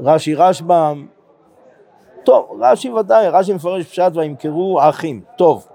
רש"י 0.00 0.34
רשב"ם, 0.34 1.06
טוב, 2.26 2.58
רש"י 2.60 2.90
ודאי, 2.90 3.28
רש"י 3.28 3.52
מפרש 3.52 3.86
פשט 3.86 4.12
וימכרו 4.14 4.80
האחים, 4.80 5.20
טוב. 5.38 5.66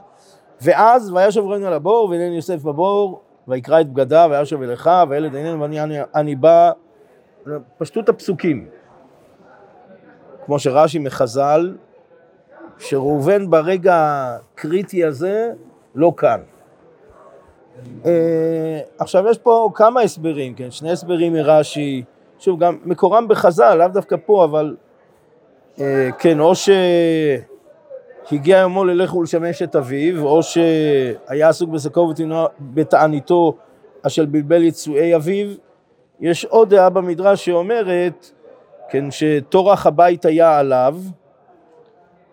ואז 0.61 1.11
וישב 1.13 1.41
ראינו 1.45 1.67
על 1.67 1.73
הבור, 1.73 2.09
והנה 2.09 2.35
יוסף 2.35 2.63
בבור, 2.63 3.21
ויקרא 3.47 3.81
את 3.81 3.89
בגדיו, 3.89 4.29
וישב 4.31 4.61
אל 4.61 4.73
אחיו, 4.73 5.07
וילד 5.09 5.35
איננו 5.35 5.61
ואני 5.61 5.81
אני, 5.81 5.97
אני 6.15 6.35
בא, 6.35 6.71
פשטות 7.77 8.09
הפסוקים. 8.09 8.67
כמו 10.45 10.59
שרש"י 10.59 10.99
מחז"ל, 10.99 11.75
שראובן 12.79 13.49
ברגע 13.49 13.95
הקריטי 13.95 15.05
הזה 15.05 15.51
לא 15.95 16.13
כאן. 16.17 16.39
אה, 18.05 18.79
עכשיו 18.99 19.29
יש 19.29 19.37
פה 19.37 19.69
כמה 19.75 20.01
הסברים, 20.01 20.53
כן, 20.53 20.71
שני 20.71 20.91
הסברים 20.91 21.33
מרש"י, 21.33 22.03
שוב 22.39 22.59
גם 22.59 22.77
מקורם 22.85 23.27
בחז"ל, 23.27 23.75
לאו 23.75 23.87
דווקא 23.87 24.15
פה, 24.25 24.43
אבל 24.43 24.75
כן, 26.19 26.39
או 26.39 26.53
שהגיע 26.55 28.57
יומו 28.57 28.85
ללך 28.85 29.15
ולשמש 29.15 29.61
את 29.61 29.75
אביו, 29.75 30.25
או 30.25 30.43
שהיה 30.43 31.49
עסוק 31.49 31.69
בשקו 31.69 32.13
בתעניתו 32.59 33.57
אשר 34.07 34.25
בלבל 34.25 34.63
יצואי 34.63 35.15
אביו. 35.15 35.47
יש 36.19 36.45
עוד 36.45 36.69
דעה 36.69 36.89
במדרש 36.89 37.45
שאומרת, 37.45 38.31
כן, 38.89 39.11
שטורח 39.11 39.85
הבית 39.85 40.25
היה 40.25 40.59
עליו, 40.59 40.97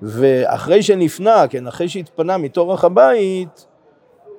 ואחרי 0.03 0.83
שנפנה, 0.83 1.49
כן, 1.51 1.67
אחרי 1.67 1.89
שהתפנה 1.89 2.39
מתורך 2.39 2.85
הבית, 2.85 3.67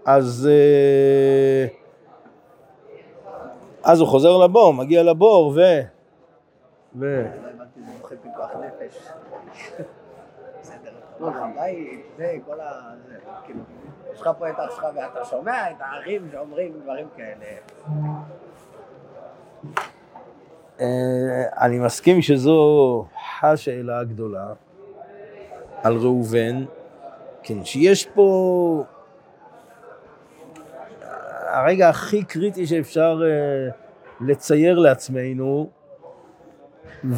אז, 0.05 0.49
אה, 0.51 1.67
אז 3.83 3.99
הוא 3.99 4.07
חוזר 4.07 4.37
לבור, 4.37 4.73
מגיע 4.73 5.03
לבור, 5.03 5.53
ו... 5.55 5.61
ו... 6.95 6.99
לא 6.99 6.99
הבנתי, 6.99 7.79
זה 7.85 7.91
מוכר 7.97 8.15
פיקוח 8.39 8.51
נפש. 8.55 9.09
בסדר, 10.61 10.91
כל 11.17 11.31
הבית, 11.35 12.05
זה, 12.17 12.35
כל 12.45 12.59
ה... 12.59 12.93
כאילו, 13.45 13.59
יש 14.13 14.21
לך 14.21 14.29
פה 14.37 14.49
את 14.49 14.55
אח 14.59 14.75
שלך 14.75 14.85
ואתה 14.95 15.25
שומע 15.25 15.71
את 15.71 15.75
האחים 15.79 16.29
שאומרים 16.31 16.79
דברים 16.83 17.07
כאלה. 17.17 17.45
אה, 20.79 21.65
אני 21.65 21.79
מסכים 21.79 22.21
שזו 22.21 23.05
השאלה 23.41 23.99
הגדולה 23.99 24.53
על 25.83 25.97
ראובן, 25.97 26.65
כן, 27.43 27.65
שיש 27.65 28.05
פה 28.05 28.83
הרגע 31.47 31.89
הכי 31.89 32.23
קריטי 32.23 32.67
שאפשר 32.67 33.21
אה, 33.23 33.69
לצייר 34.21 34.79
לעצמנו, 34.79 35.69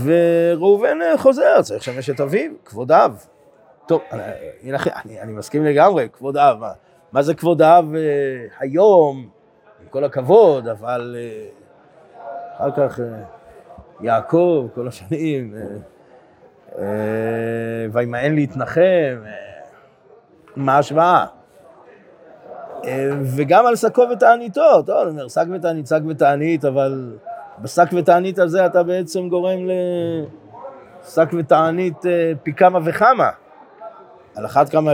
וראובן 0.04 0.98
אה, 1.02 1.18
חוזר, 1.18 1.62
צריך 1.62 1.82
לשמש 1.82 2.10
את 2.10 2.22
אביו, 2.22 2.52
כבוד 2.66 2.92
אב. 2.92 3.26
טוב, 3.86 4.02
אני, 4.12 4.22
אני, 5.06 5.22
אני 5.22 5.32
מסכים 5.32 5.66
לגמרי, 5.66 6.08
כבוד 6.14 6.38
אב. 6.38 6.58
מה, 6.60 6.72
מה 7.12 7.22
זה 7.22 7.34
כבוד 7.34 7.62
אב 7.62 7.96
אה, 7.96 8.02
היום, 8.60 9.30
עם 9.82 9.88
כל 9.90 10.04
הכבוד, 10.04 10.68
אבל 10.68 11.16
אה, 11.20 11.46
אחר 12.58 12.72
כך 12.72 13.00
אה, 13.00 13.06
יעקב, 14.02 14.68
כל 14.76 14.88
השנים, 14.88 15.56
אה, 15.56 15.62
אה, 16.78 17.86
וימאן 17.92 18.36
להתנחם, 18.36 18.82
אה, 19.26 19.32
מה 20.56 20.76
ההשוואה? 20.76 21.26
אה, 22.86 23.10
וגם 23.36 23.66
על 23.66 23.76
שקו 23.76 24.02
ותעניתו, 24.12 24.82
טוב, 24.86 24.98
אני 24.98 25.10
אומר, 25.10 25.28
שק 25.28 25.46
ותענית, 25.56 25.88
שק 25.88 26.02
ותענית, 26.10 26.66
אבל 26.66 27.18
בשק 27.62 27.88
ותענית 27.98 28.40
הזה 28.40 28.66
אתה 28.66 28.84
בעצם 28.84 29.30
גורם 29.30 29.60
לשק 31.04 31.30
ותענית 31.40 32.06
אה, 32.06 32.32
פי 32.44 32.54
כמה 32.54 32.80
וכמה. 32.84 33.30
על 34.36 34.46
אחת 34.46 34.70
כמה, 34.70 34.92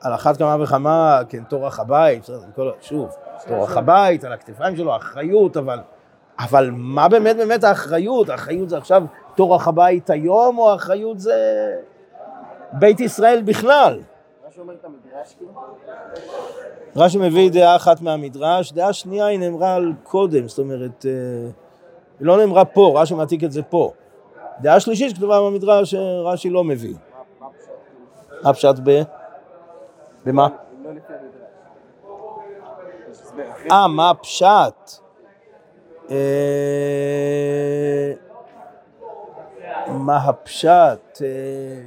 על 0.00 0.14
אחת 0.14 0.36
כמה 0.36 0.62
וכמה, 0.62 1.20
כן, 1.28 1.44
טורח 1.44 1.80
הבית, 1.80 2.26
שוב, 2.80 3.10
טורח 3.48 3.76
הבית, 3.76 4.24
על 4.24 4.32
הכתפיים 4.32 4.76
שלו, 4.76 4.96
אחריות, 4.96 5.56
אבל, 5.56 5.78
אבל 6.38 6.70
מה 6.72 7.08
באמת 7.08 7.36
באמת 7.36 7.64
האחריות? 7.64 8.28
האחריות 8.28 8.68
זה 8.68 8.76
עכשיו 8.76 9.02
טורח 9.34 9.68
הבית 9.68 10.10
היום, 10.10 10.58
או 10.58 10.70
האחריות 10.70 11.20
זה 11.20 11.70
בית 12.72 13.00
ישראל 13.00 13.42
בכלל? 13.44 14.00
רש"י 16.96 17.18
מביא 17.18 17.50
דעה 17.50 17.76
אחת 17.76 18.00
מהמדרש, 18.00 18.72
דעה 18.72 18.92
שנייה 18.92 19.26
היא 19.26 19.38
נאמרה 19.38 19.74
על 19.74 19.92
קודם, 20.02 20.48
זאת 20.48 20.58
אומרת, 20.58 21.06
אה, 21.08 21.50
היא 22.20 22.26
לא 22.26 22.36
נאמרה 22.36 22.64
פה, 22.64 22.92
רש"י 22.96 23.14
מעתיק 23.14 23.44
את 23.44 23.52
זה 23.52 23.62
פה. 23.62 23.92
דעה 24.60 24.80
שלישית 24.80 25.10
שכתובה 25.10 25.40
במדרש, 25.40 25.94
אה, 25.94 26.20
רש"י 26.24 26.50
לא 26.50 26.64
מביא. 26.64 26.94
מה 28.42 28.50
הפשט? 28.50 28.74
ב... 28.84 29.02
במה? 30.24 30.48
אה, 33.70 33.88
מה 33.88 34.10
הפשט? 34.10 34.90
אה, 36.10 36.16
מה 39.86 40.16
הפשט? 40.16 41.22
אה, 41.22 41.82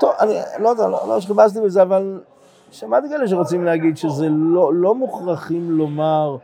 טוב, 0.00 0.10
אני 0.20 0.34
לא 0.58 0.68
יודע, 0.68 0.88
לא 0.88 1.08
לא 1.08 1.20
שחיפשתי 1.20 1.60
בזה, 1.60 1.82
אבל 1.82 2.20
שמעתי 2.70 3.08
כאלה 3.08 3.28
שרוצים 3.28 3.64
להגיד 3.64 3.96
שזה 3.96 4.26
לא, 4.30 4.74
לא 4.74 4.94
מוכרחים 4.94 5.70
לומר, 5.70 6.36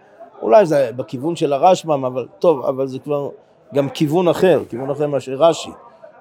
אולי 0.44 0.66
זה 0.66 0.90
בכיוון 0.96 1.36
של 1.36 1.52
הרשב"ם, 1.52 2.04
אבל 2.04 2.26
טוב, 2.38 2.66
אבל 2.66 2.86
זה 2.86 2.98
כבר 2.98 3.30
גם 3.74 3.88
כיוון 3.88 4.28
אחר, 4.28 4.62
כיוון 4.68 4.90
אחר 4.90 5.06
מאשר 5.06 5.32
רש"י, 5.32 5.70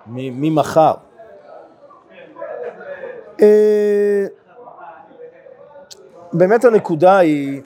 ממחר. 0.08 0.94
אה, 3.42 4.26
באמת 6.34 6.66
הנקודה 6.66 7.18
היא, 7.18 7.62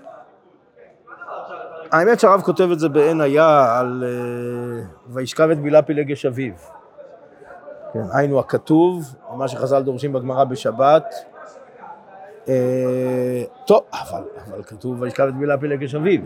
האמת 1.91 2.19
שהרב 2.19 2.41
כותב 2.41 2.69
את 2.71 2.79
זה 2.79 2.89
בעין 2.89 3.21
היה 3.21 3.79
על 3.79 4.03
אה, 4.07 4.83
וישכב 5.07 5.49
את 5.49 5.59
בילה 5.59 5.81
פילגש 5.81 6.25
אביו. 6.25 6.53
כן, 7.93 8.03
היינו 8.13 8.39
הכתוב, 8.39 9.15
מה 9.35 9.47
שחז"ל 9.47 9.81
דורשים 9.81 10.13
בגמרא 10.13 10.43
בשבת. 10.43 11.15
אה, 12.49 13.43
טוב, 13.65 13.83
אבל, 13.93 14.23
אבל 14.47 14.63
כתוב 14.63 15.01
וישכב 15.01 15.27
את 15.27 15.35
בילה 15.35 15.57
פילגש 15.57 15.95
אביו. 15.95 16.21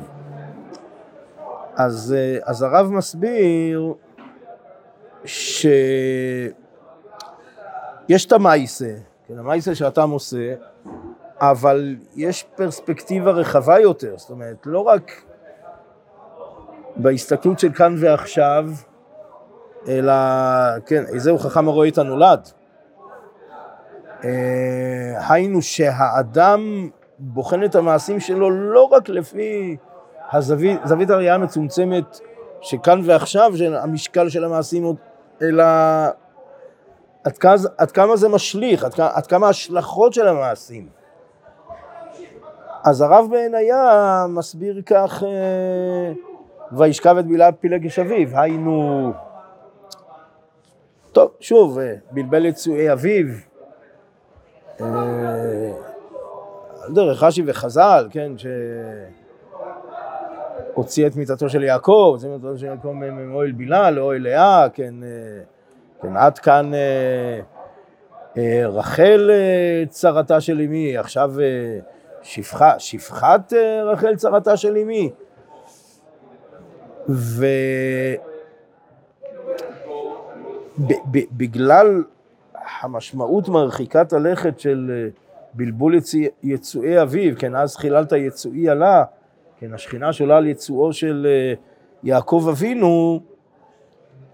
אז, 1.76 2.16
אה, 2.18 2.38
אז 2.44 2.62
הרב 2.62 2.92
מסביר 2.92 3.94
שיש 5.26 6.56
את 8.26 8.32
המייסה, 8.32 8.94
כן, 9.28 9.40
המייסה 9.40 9.76
שאתה 9.76 10.04
עושה, 10.04 10.54
אבל 11.40 11.96
יש 12.16 12.46
פרספקטיבה 12.56 13.32
רחבה 13.32 13.80
יותר, 13.80 14.14
זאת 14.18 14.30
אומרת, 14.30 14.58
לא 14.66 14.80
רק 14.80 15.12
בהסתכלות 16.96 17.60
של 17.60 17.74
כאן 17.74 17.96
ועכשיו, 18.00 18.70
אלא, 19.88 20.14
כן, 20.86 21.04
איזהו 21.14 21.38
חכם 21.38 21.68
הרואה 21.68 21.88
את 21.88 21.98
הנולד. 21.98 22.50
אה, 24.24 25.34
היינו 25.34 25.62
שהאדם 25.62 26.90
בוחן 27.20 27.64
את 27.64 27.76
המעשים 27.76 28.20
שלו 28.20 28.50
לא 28.50 28.84
רק 28.84 29.10
לפי 29.10 29.78
הזווית, 30.32 30.80
זווית 30.84 31.10
הראייה 31.10 31.36
המצומצמת 31.36 32.20
שכאן 32.62 33.02
ועכשיו, 33.06 33.52
המשקל 33.76 34.30
של 34.30 34.44
המעשים, 34.44 34.96
אלא 35.42 35.64
עד 37.24 37.38
כמה, 37.38 37.56
עד 37.78 37.92
כמה 37.92 38.16
זה 38.16 38.30
משליך, 38.30 38.84
עד, 38.84 38.94
עד 39.14 39.28
כמה 39.28 39.48
ההשלכות 39.48 40.14
של 40.14 40.28
המעשים. 40.28 40.88
אז 42.84 43.02
הרב 43.02 43.26
בעיניה 43.32 44.26
מסביר 44.30 44.82
כך, 44.86 45.24
אה, 45.24 46.14
וישכב 46.72 47.18
את 47.18 47.26
בילה 47.26 47.52
פילגש 47.52 48.00
אביו, 48.00 48.28
היינו, 48.40 49.12
טוב, 51.12 51.32
שוב, 51.40 51.80
אה, 51.80 51.96
בלבל 52.12 52.46
יצואי 52.46 52.92
אביו, 52.92 53.26
דרך 56.90 57.24
רש"י 57.24 57.44
וחז"ל, 57.46 58.08
כן, 58.10 58.32
שהוציא 60.74 61.08
את 61.08 61.16
מיתתו 61.16 61.50
של 61.50 61.64
יעקב, 61.64 62.18
את 62.20 62.26
מיתתו 62.26 62.58
של 62.58 62.66
יעקב 62.66 62.88
מאוהל 62.92 63.52
בילה 63.52 63.92
לאוהל 63.92 64.22
לאה, 64.22 64.68
כן, 64.74 64.94
אה, 65.04 65.08
כן, 66.02 66.18
עד 66.18 66.40
כאן 66.40 66.74
אה, 66.74 67.40
אה, 68.38 68.68
רחל 68.68 69.30
אה, 69.34 69.84
צרתה 69.90 70.42
של 70.42 70.62
אמי, 70.62 70.98
עכשיו 70.98 71.32
אה, 71.40 71.80
שפחה, 72.22 72.80
שפחת 72.80 73.54
אה, 73.54 73.84
רחל 73.84 74.16
צרתה 74.16 74.58
של 74.58 74.78
אמי. 74.78 75.10
ו... 77.10 77.46
ב- 81.12 81.48
המשמעות 82.82 83.50
מרחיקת 83.50 84.14
הלכת 84.14 84.60
של 84.60 84.92
אה, 84.94 85.10
בלבול 85.54 85.96
יציא- 85.96 86.30
יצואי 86.44 87.02
אביו, 87.02 87.34
כן, 87.38 87.56
אז 87.56 87.76
חיללת 87.78 88.12
יצואי 88.12 88.70
עלה, 88.70 89.04
כן, 89.60 89.74
השכינה 89.74 90.14
שעולה 90.14 90.38
על 90.38 90.48
יצואו 90.48 90.94
של 90.94 91.28
אה, 91.30 91.54
יעקב 92.04 92.48
אבינו, 92.52 93.20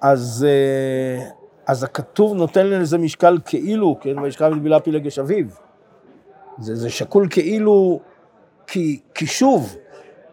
אז, 0.01 0.45
אה, 0.49 1.25
אז 1.67 1.83
הכתוב 1.83 2.33
נותן 2.37 2.67
לזה 2.67 2.97
משקל 2.97 3.37
כאילו, 3.45 3.97
כן, 4.01 4.19
וישכב 4.19 4.51
את 4.55 4.61
בילה 4.61 4.79
פילגש 4.79 5.19
אביו. 5.19 5.45
זה, 6.59 6.75
זה 6.75 6.89
שקול 6.89 7.27
כאילו, 7.29 7.99
כי, 8.67 8.99
כי 9.13 9.25
שוב, 9.27 9.75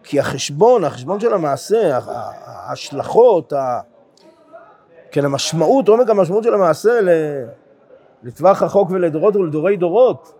כי 0.02 0.20
החשבון, 0.20 0.84
החשבון 0.84 1.20
של 1.20 1.34
המעשה, 1.34 1.98
ההשלכות, 2.44 3.52
ה- 3.52 3.80
כן, 5.10 5.24
המשמעות, 5.24 5.88
עומק 5.88 6.10
המשמעות 6.10 6.44
של 6.44 6.54
המעשה 6.54 6.90
לטווח 8.24 8.62
רחוק 8.62 8.90
ולדורות 8.90 9.36
ולדורי 9.36 9.76
דורות, 9.76 10.34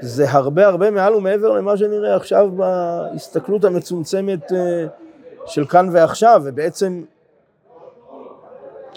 זה 0.00 0.30
הרבה 0.30 0.66
הרבה 0.66 0.90
מעל 0.90 1.14
ומעבר 1.14 1.52
למה 1.52 1.76
שנראה 1.76 2.16
עכשיו 2.16 2.50
בהסתכלות 2.56 3.64
המצומצמת 3.64 4.52
אה, 4.52 4.86
של 5.46 5.66
כאן 5.66 5.88
ועכשיו, 5.92 6.42
ובעצם, 6.44 7.02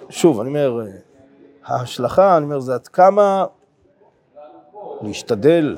שוב, 0.10 0.40
אני 0.40 0.50
אומר, 0.50 0.82
אה, 0.82 0.92
ההשלכה, 1.66 2.38
אני 2.38 2.46
אומר, 2.46 2.60
זה 2.60 2.74
עד 2.74 2.88
כמה 2.88 3.46
להשתדל, 5.02 5.78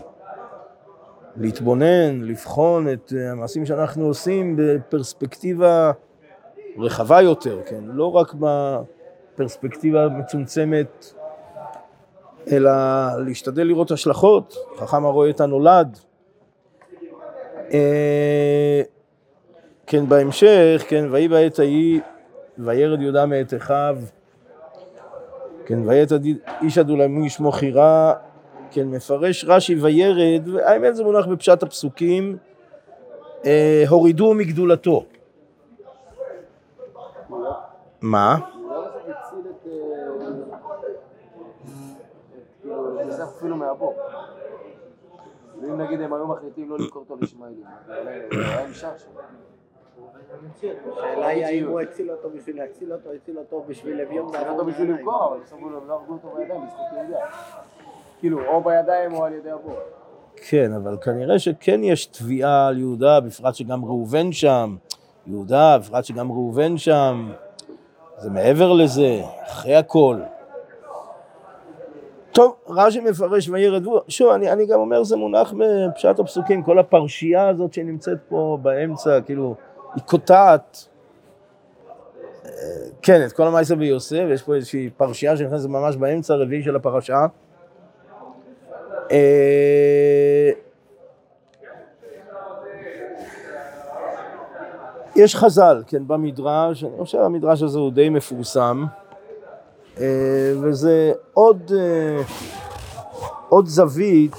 להתבונן, 1.37 2.21
לבחון 2.21 2.93
את 2.93 3.13
אה, 3.17 3.31
המעשים 3.31 3.65
שאנחנו 3.65 4.05
עושים 4.05 4.55
בפרספקטיבה 4.57 5.91
רחבה 6.77 7.21
יותר, 7.21 7.59
כן? 7.65 7.83
לא 7.83 8.15
רק 8.15 8.33
בפרספקטיבה 8.33 10.05
המצומצמת 10.05 11.13
אלא 12.51 12.71
להשתדל 13.25 13.63
לראות 13.63 13.91
השלכות, 13.91 14.55
חכם 14.77 15.05
הרואה 15.05 15.29
את 15.29 15.41
הנולד. 15.41 15.97
אה, 17.73 18.81
כן, 19.87 20.09
בהמשך, 20.09 20.83
כן, 20.87 21.05
ויהי 21.11 21.27
בעת 21.27 21.59
ההיא, 21.59 22.01
וירד 22.57 23.01
יהודה 23.01 23.25
מאת 23.25 23.53
אחיו, 23.53 23.97
כן, 25.65 25.89
וית 25.89 26.09
איש 26.61 26.77
אדולמי 26.77 27.29
שמו 27.29 27.51
חירה, 27.51 28.13
כן, 28.71 28.87
מפרש 28.87 29.45
רש"י 29.45 29.75
וירד, 29.75 30.47
והאמת 30.47 30.95
זה 30.95 31.03
מונח 31.03 31.25
בפשט 31.25 31.63
הפסוקים, 31.63 32.37
אה, 33.45 33.83
הורידו 33.89 34.33
מגדולתו. 34.33 35.05
מה? 38.01 38.37
לא 38.69 38.87
זה 39.05 39.11
הציל 39.19 39.39
את... 39.39 39.67
אה, 39.67 40.27
את, 40.27 40.85
כאילו, 42.61 43.01
את 43.01 43.05
יוסף 43.05 43.23
אפילו 43.37 43.55
מהבור. 43.55 43.93
ואם 45.63 45.81
נגיד 45.81 46.01
הם 46.01 46.13
היו 46.13 46.27
מחליטים 46.27 46.69
לא 46.69 46.77
למכור 46.79 47.01
אותו 47.09 47.21
לישמעאלים, 47.21 47.63
הוא 47.87 47.95
היה 48.31 48.69
נשאר 48.69 48.97
שם. 48.97 49.09
השאלה 50.91 51.27
היא 51.27 51.45
האם 51.45 51.67
הוא 51.67 51.79
הציל 51.79 52.11
אותו 52.11 52.29
בשביל 52.29 52.57
להציל 52.57 52.93
אותו, 52.93 53.09
הציל 53.11 53.37
אותו 53.37 53.63
בשביל 53.67 54.01
אביון 54.01 54.35
היה 54.35 54.51
אותו 54.51 54.65
בשביל 54.65 54.91
למכור, 54.91 55.27
אבל 55.27 55.45
שמו 55.49 55.69
לב, 55.69 55.87
לא 55.87 55.93
הרגו 55.93 56.13
אותו 56.13 56.35
בידיים, 56.37 56.61
בזכות 56.65 56.85
יהודה. 56.93 57.25
כאילו, 58.19 58.45
או 58.45 58.63
בידיים 58.63 59.13
או 59.13 59.25
על 59.25 59.33
ידי 59.33 59.51
הבור. 59.51 59.75
כן, 60.35 60.73
אבל 60.73 60.97
כנראה 61.01 61.39
שכן 61.39 61.83
יש 61.83 62.05
תביעה 62.05 62.67
על 62.67 62.77
יהודה, 62.77 63.19
בפרט 63.19 63.55
שגם 63.55 63.85
ראובן 63.85 64.31
שם. 64.31 64.75
יהודה, 65.27 65.77
בפרט 65.77 66.05
שגם 66.05 66.31
ראובן 66.31 66.77
שם. 66.77 67.31
זה 68.17 68.29
מעבר 68.29 68.73
לזה, 68.73 69.21
אחרי 69.43 69.75
הכל. 69.75 70.19
טוב, 72.33 72.55
רש"י 72.67 72.99
מפרש 72.99 73.49
וירד 73.49 73.87
והוא, 73.87 73.99
שוב, 74.07 74.31
אני, 74.31 74.51
אני 74.51 74.65
גם 74.65 74.79
אומר, 74.79 75.03
זה 75.03 75.15
מונח 75.15 75.53
בפשט 75.57 76.19
הפסוקים, 76.19 76.63
כל 76.63 76.79
הפרשייה 76.79 77.47
הזאת 77.47 77.73
שנמצאת 77.73 78.17
פה 78.29 78.57
באמצע, 78.61 79.21
כאילו, 79.21 79.55
היא 79.95 80.03
קוטעת, 80.03 80.87
אה, 82.45 82.49
כן, 83.01 83.25
את 83.25 83.31
כל 83.31 83.47
המעשה 83.47 83.75
ביוסף, 83.75 84.23
יש 84.29 84.43
פה 84.43 84.55
איזושהי 84.55 84.89
פרשייה 84.97 85.37
שנכנסת 85.37 85.69
ממש 85.69 85.95
באמצע 85.95 86.33
הרביעי 86.33 86.63
של 86.63 86.75
הפרשה. 86.75 87.25
אה, 89.11 90.51
יש 95.15 95.35
חז"ל, 95.35 95.83
כן, 95.87 96.07
במדרש, 96.07 96.83
אני 96.83 96.91
חושב 96.99 97.17
שהמדרש 97.17 97.61
הזה 97.61 97.79
הוא 97.79 97.91
די 97.91 98.09
מפורסם, 98.09 98.85
וזה 100.61 101.11
עוד, 101.33 101.71
אה, 101.75 102.21
עוד 103.49 103.65
זווית, 103.65 104.35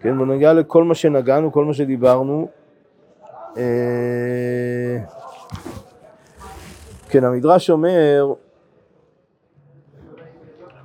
כן, 0.00 0.18
בנוגע 0.18 0.52
לכל 0.52 0.84
מה 0.84 0.94
שנגענו, 0.94 1.52
כל 1.52 1.64
מה 1.64 1.74
שדיברנו. 1.74 2.48
אה, 3.56 4.98
כן, 7.08 7.24
המדרש 7.24 7.70
אומר, 7.70 8.32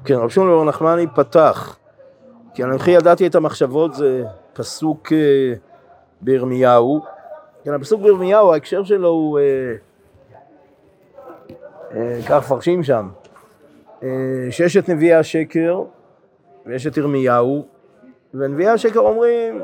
כן, 0.05 0.15
רב 0.15 0.29
שמעון 0.29 0.67
נחמני 0.67 1.07
פתח, 1.15 1.77
כי 2.53 2.63
אנוכי 2.63 2.91
ידעתי 2.91 3.27
את 3.27 3.35
המחשבות, 3.35 3.93
זה 3.93 4.23
פסוק 4.53 5.11
בירמיהו. 6.21 7.01
כן, 7.63 7.73
הפסוק 7.73 8.01
בירמיהו, 8.01 8.53
ההקשר 8.53 8.83
שלו 8.83 9.07
הוא, 9.07 9.39
אה, 9.39 9.43
אה, 9.43 9.75
כך 12.29 12.37
מפרשים 12.37 12.83
שם, 12.83 13.07
אה, 14.03 14.07
שיש 14.49 14.77
את 14.77 14.89
נביאי 14.89 15.13
השקר 15.13 15.81
ויש 16.65 16.87
את 16.87 16.97
ירמיהו, 16.97 17.65
ונביאי 18.33 18.69
השקר 18.69 18.99
אומרים, 18.99 19.61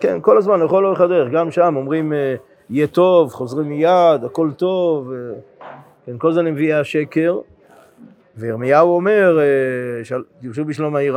כן, 0.00 0.18
כל 0.20 0.38
הזמן, 0.38 0.60
לכל 0.60 0.86
אורך 0.86 1.00
הדרך, 1.00 1.32
גם 1.32 1.50
שם 1.50 1.76
אומרים, 1.76 2.12
אה, 2.12 2.34
יהיה 2.70 2.86
טוב, 2.86 3.32
חוזרים 3.32 3.68
מיד, 3.68 4.24
הכל 4.24 4.50
טוב, 4.56 5.12
אה, 5.12 5.16
כן, 6.06 6.18
כל 6.18 6.32
זה 6.32 6.42
נביאי 6.42 6.72
השקר, 6.72 7.38
וירמיהו 8.36 8.96
אומר, 8.96 9.38
אה, 9.38 10.18
תרשו 10.42 10.64
בשלום 10.64 10.96
העיר 10.96 11.16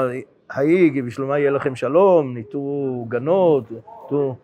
ההיא, 0.50 1.04
בשלומה 1.04 1.40
יהיה 1.40 1.52
לכם 1.52 1.76
שלום, 1.76 2.34
ניתו 2.34 3.06
גנות, 3.10 3.64
ניתו... 3.72 4.36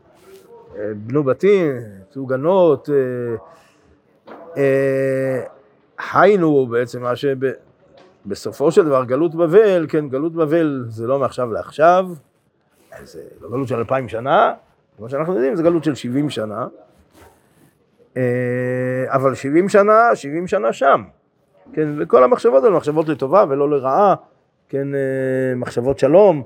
בנו 0.96 1.24
בתים, 1.24 1.72
יצאו 2.02 2.26
גנות, 2.26 2.90
אה, 2.90 2.96
אה, 2.96 3.38
היינו 6.14 6.68
בעצם 6.68 7.02
מה 7.02 7.14
שבסופו 7.16 8.72
של 8.72 8.86
דבר 8.86 9.04
גלות 9.04 9.36
בבל, 9.36 9.86
כן, 9.90 10.10
גלות 10.10 10.34
בבל 10.34 10.86
זה 10.88 11.08
לא 11.08 11.20
מעכשיו 11.20 11.52
לעכשיו, 11.52 12.10
זה 13.04 13.22
לא 13.42 13.50
גלות 13.50 13.68
של 13.68 13.76
אלפיים 13.76 14.10
שנה, 14.10 14.54
כמו 14.98 15.10
שאנחנו 15.10 15.34
יודעים 15.34 15.56
זה 15.56 15.64
גלות 15.64 15.84
של 15.84 15.96
שבעים 15.96 16.30
שנה, 16.30 16.68
אה, 18.18 18.22
אבל 19.08 19.36
שבעים 19.36 19.70
שנה, 19.70 20.16
שבעים 20.16 20.48
שנה 20.48 20.74
שם, 20.74 21.04
כן, 21.74 21.90
וכל 21.98 22.24
המחשבות 22.24 22.64
האלה 22.64 22.76
מחשבות 22.76 23.10
לטובה 23.10 23.46
ולא 23.50 23.70
לרעה, 23.70 24.16
כן, 24.70 24.88
מחשבות 25.56 26.00
שלום, 26.00 26.44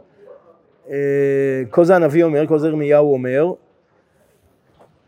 כל 1.70 1.84
זה 1.84 1.96
הנביא 1.96 2.24
אומר, 2.24 2.48
כל 2.48 2.60
זה 2.60 2.67
ירמיהו 2.67 3.13
אומר, 3.13 3.46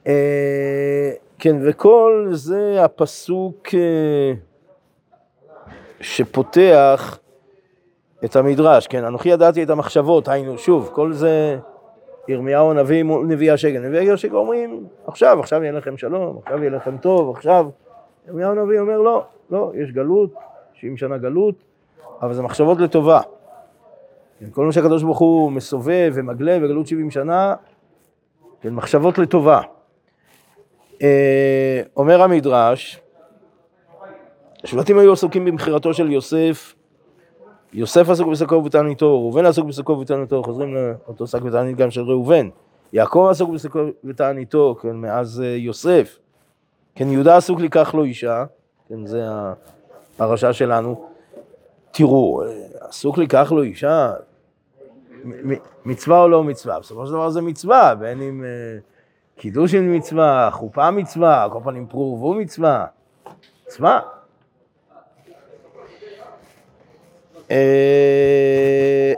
אה, 0.08 1.12
כן, 1.40 1.56
וכל 1.62 2.28
זה 2.32 2.84
הפסוק 2.84 3.68
אה, 3.74 4.34
שפותח 6.02 7.20
את 8.26 8.36
המדרש, 8.36 8.88
כן, 8.88 9.04
אנוכי 9.04 9.30
ידעתי 9.30 9.64
את 9.64 9.70
המחשבות, 9.70 10.28
היינו, 10.28 10.58
שוב, 10.58 10.90
כל 10.94 11.14
זה 11.14 11.58
ירמיהו 12.28 12.72
הנביא 12.72 13.04
מול 13.04 13.28
נביא 13.28 13.52
השקר, 13.52 13.80
נביאי 13.80 14.12
השקר 14.12 14.36
אומרים, 14.36 14.88
עכשיו, 15.08 15.40
עכשיו 15.40 15.64
יהיה 15.64 15.72
לכם 15.72 15.98
שלום, 15.98 16.40
עכשיו 16.44 16.60
יהיה 16.60 16.72
לכם 16.72 16.98
טוב, 16.98 17.36
עכשיו, 17.36 17.70
ירמיהו 18.28 18.52
הנביא 18.52 18.80
אומר, 18.80 18.98
לא, 18.98 19.24
לא, 19.50 19.72
יש 19.76 19.92
גלות, 19.92 20.34
70 20.74 20.98
שנה 20.98 21.18
גלות, 21.18 21.56
אבל 22.22 22.34
זה 22.34 22.42
מחשבות 22.42 22.80
לטובה. 22.80 23.22
כן, 24.40 24.50
כל 24.52 24.66
מה 24.66 24.72
שהקדוש 24.72 25.04
ברוך 25.04 25.20
הוא 25.20 25.52
מסובב 25.52 26.12
ומגלה 26.14 26.60
בגלות 26.60 26.88
70 26.88 27.12
שנה, 27.12 27.56
כן, 28.62 28.74
מחשבות 28.74 29.18
לטובה. 29.18 29.62
אה, 31.02 31.82
אומר 31.98 32.22
המדרש, 32.22 33.00
השבטים 34.64 35.00
היו 35.00 35.14
עסוקים 35.14 35.46
במכירתו 35.46 35.94
של 35.94 36.12
יוסף, 36.12 36.76
יוסף 37.74 38.10
עסוק 38.10 38.28
בשקו 38.28 38.56
ובתעניתו, 38.56 39.22
ראובן 39.22 39.46
עסוק 39.46 39.68
בשקו 39.68 39.92
ובתעניתו, 39.92 40.44
חוזרים 40.44 40.76
לאותו 40.76 41.28
שק 41.28 41.40
ותענית 41.44 41.78
גם 41.78 41.92
של 41.92 42.02
ראובן, 42.02 42.50
יעקב 42.94 43.28
עסוק 43.32 43.50
בשקו 43.50 43.80
ותעניתו, 44.04 44.76
כן, 44.82 44.96
מאז 44.96 45.42
אה, 45.42 45.48
יוסף, 45.48 46.20
כן, 46.96 47.10
יהודה 47.10 47.38
עסוק 47.38 47.60
לקח 47.60 47.94
לו 47.94 48.04
אישה, 48.04 48.46
כן, 48.90 49.06
זה 49.06 49.24
הפרשה 50.16 50.54
שלנו, 50.54 51.06
תראו, 51.92 52.44
אה, 52.44 52.48
עסוק 52.80 53.18
לקח 53.18 53.52
לו 53.52 53.64
אישה, 53.64 54.14
מצווה 55.86 56.22
או 56.22 56.28
לא 56.28 56.44
מצווה, 56.44 56.80
בסופו 56.80 57.06
של 57.06 57.12
דבר 57.12 57.30
זה 57.30 57.42
מצווה, 57.42 57.96
בין 57.96 58.22
אם... 58.22 58.44
קידוש 59.40 59.74
עם 59.74 59.94
מצווה, 59.94 60.50
חופה 60.52 60.92
מצווה, 60.92 61.48
כל 61.52 61.60
פנים 61.64 61.88
פרו 61.88 62.12
ורבו 62.12 62.34
מצווה, 62.34 62.86
מצווה. 63.68 64.00
אה, 67.52 69.14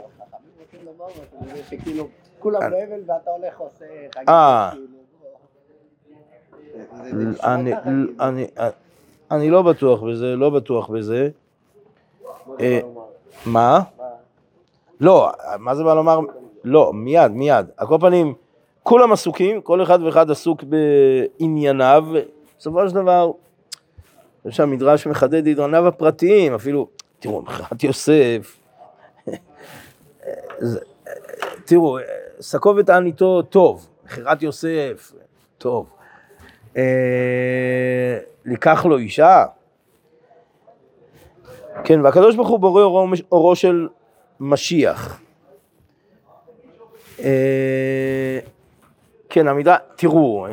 אה. 4.28 4.70
אני 9.30 9.50
לא 9.50 9.62
בטוח 9.62 10.02
בזה, 10.02 10.36
לא 10.36 10.50
בטוח 10.50 10.88
בזה. 10.88 11.28
אה, 12.60 12.80
מה? 13.46 13.80
לא, 15.00 15.30
מה 15.58 15.74
זה 15.74 15.84
בא 15.84 15.94
לומר? 15.94 16.20
לא, 16.64 16.92
מיד, 16.92 17.32
מיד. 17.32 17.66
על 17.76 17.86
כל 17.86 17.98
פנים, 18.00 18.34
כולם 18.82 19.12
עסוקים, 19.12 19.60
כל 19.60 19.82
אחד 19.82 20.02
ואחד 20.02 20.30
עסוק 20.30 20.64
בענייניו, 20.64 22.04
בסופו 22.58 22.88
של 22.88 22.94
דבר, 22.94 23.24
אני 23.24 24.50
חושב 24.50 24.56
שהמדרש 24.56 25.06
מחדד 25.06 25.46
את 25.46 25.58
ענייניו 25.58 25.86
הפרטיים, 25.86 26.54
אפילו, 26.54 26.88
תראו, 27.18 27.42
מכירת 27.42 27.84
יוסף, 27.84 28.58
תראו, 31.64 31.98
שקו 32.40 32.74
ותעניתו 32.76 33.42
טוב, 33.42 33.88
מכירת 34.04 34.42
יוסף, 34.42 35.12
טוב. 35.58 35.90
אה, 36.76 38.18
לקח 38.44 38.84
לו 38.84 38.98
אישה, 38.98 39.44
כן, 41.84 42.00
והקדוש 42.00 42.36
ברוך 42.36 42.48
הוא 42.48 42.60
בורא 42.60 42.82
אורו, 42.82 43.06
אורו 43.32 43.56
של 43.56 43.88
משיח. 44.40 45.20
אה, 49.38 49.44
כן, 49.64 49.72
תראו, 49.96 50.46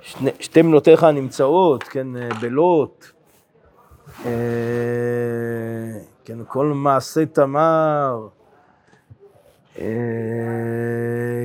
שני, 0.00 0.30
שתי 0.40 0.62
בנותיך 0.62 1.04
נמצאות, 1.04 1.82
כן, 1.82 2.06
בלוט, 2.40 3.06
אה, 4.24 4.30
כן, 6.24 6.38
כל 6.46 6.66
מעשה 6.66 7.26
תמר, 7.26 8.28
אה, 9.78 9.86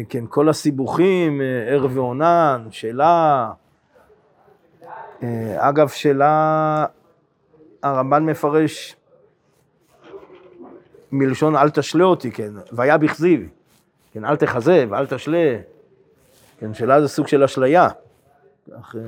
כן, 0.09 0.23
כל 0.29 0.49
הסיבוכים, 0.49 1.41
אה, 1.41 1.45
ערב 1.67 1.97
ועונן, 1.97 2.67
שאלה. 2.71 3.51
אה, 5.23 5.69
אגב, 5.69 5.87
שאלה, 5.87 6.85
הרמב"ן 7.83 8.25
מפרש 8.25 8.95
מלשון 11.11 11.55
אל 11.55 11.69
תשלה 11.69 12.03
אותי, 12.03 12.31
כן, 12.31 12.51
והיה 12.71 12.97
בכזיב, 12.97 13.49
כן, 14.13 14.25
אל 14.25 14.35
תחזה 14.35 14.85
ואל 14.89 15.05
תשלה, 15.07 15.57
כן, 16.61 16.73
שאלה 16.73 17.01
זה 17.01 17.07
סוג 17.07 17.27
של 17.27 17.43
אשליה. 17.43 17.89
כך 18.71 18.95
אה, 18.95 19.01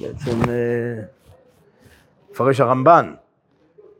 בעצם 0.00 0.50
אה, 0.50 1.02
מפרש 2.30 2.60
הרמב"ן. 2.60 3.14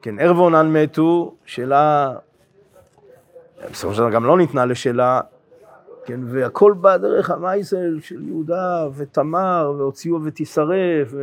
כן, 0.02 0.18
ערב 0.18 0.38
ועונן 0.38 0.72
מתו, 0.72 1.34
שאלה, 1.44 2.14
בסופו 3.70 3.94
של 3.94 4.00
דבר 4.00 4.10
גם 4.10 4.24
לא 4.24 4.38
ניתנה 4.38 4.64
לשאלה, 4.64 5.20
כן, 6.04 6.20
והכל 6.26 6.72
בא 6.80 6.96
דרך 6.96 7.30
המייסל 7.30 7.98
של 8.00 8.22
יהודה 8.22 8.88
ותמר, 8.96 9.74
והוציאו 9.78 10.24
ותשרף, 10.24 11.14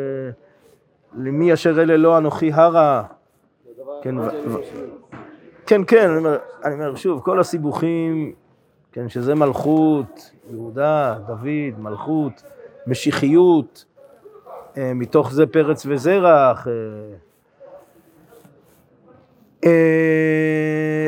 ולמי 1.15 1.53
אשר 1.53 1.81
אלה 1.81 1.97
לא 1.97 2.17
אנוכי 2.17 2.51
הרה. 2.53 3.03
כן, 4.01 4.15
כן, 5.65 5.81
כן, 5.87 6.09
אני 6.09 6.17
אומר, 6.17 6.37
אני 6.63 6.73
אומר 6.73 6.95
שוב, 6.95 7.21
כל 7.21 7.39
הסיבוכים, 7.39 8.33
כן, 8.91 9.09
שזה 9.09 9.35
מלכות, 9.35 10.31
יהודה, 10.51 11.15
דוד, 11.27 11.79
מלכות, 11.79 12.43
משיחיות, 12.87 13.85
אה, 14.77 14.91
מתוך 14.95 15.31
זה 15.31 15.47
פרץ 15.47 15.85
וזרח. 15.85 16.67
אה, 16.67 16.73
אה, 19.65 21.07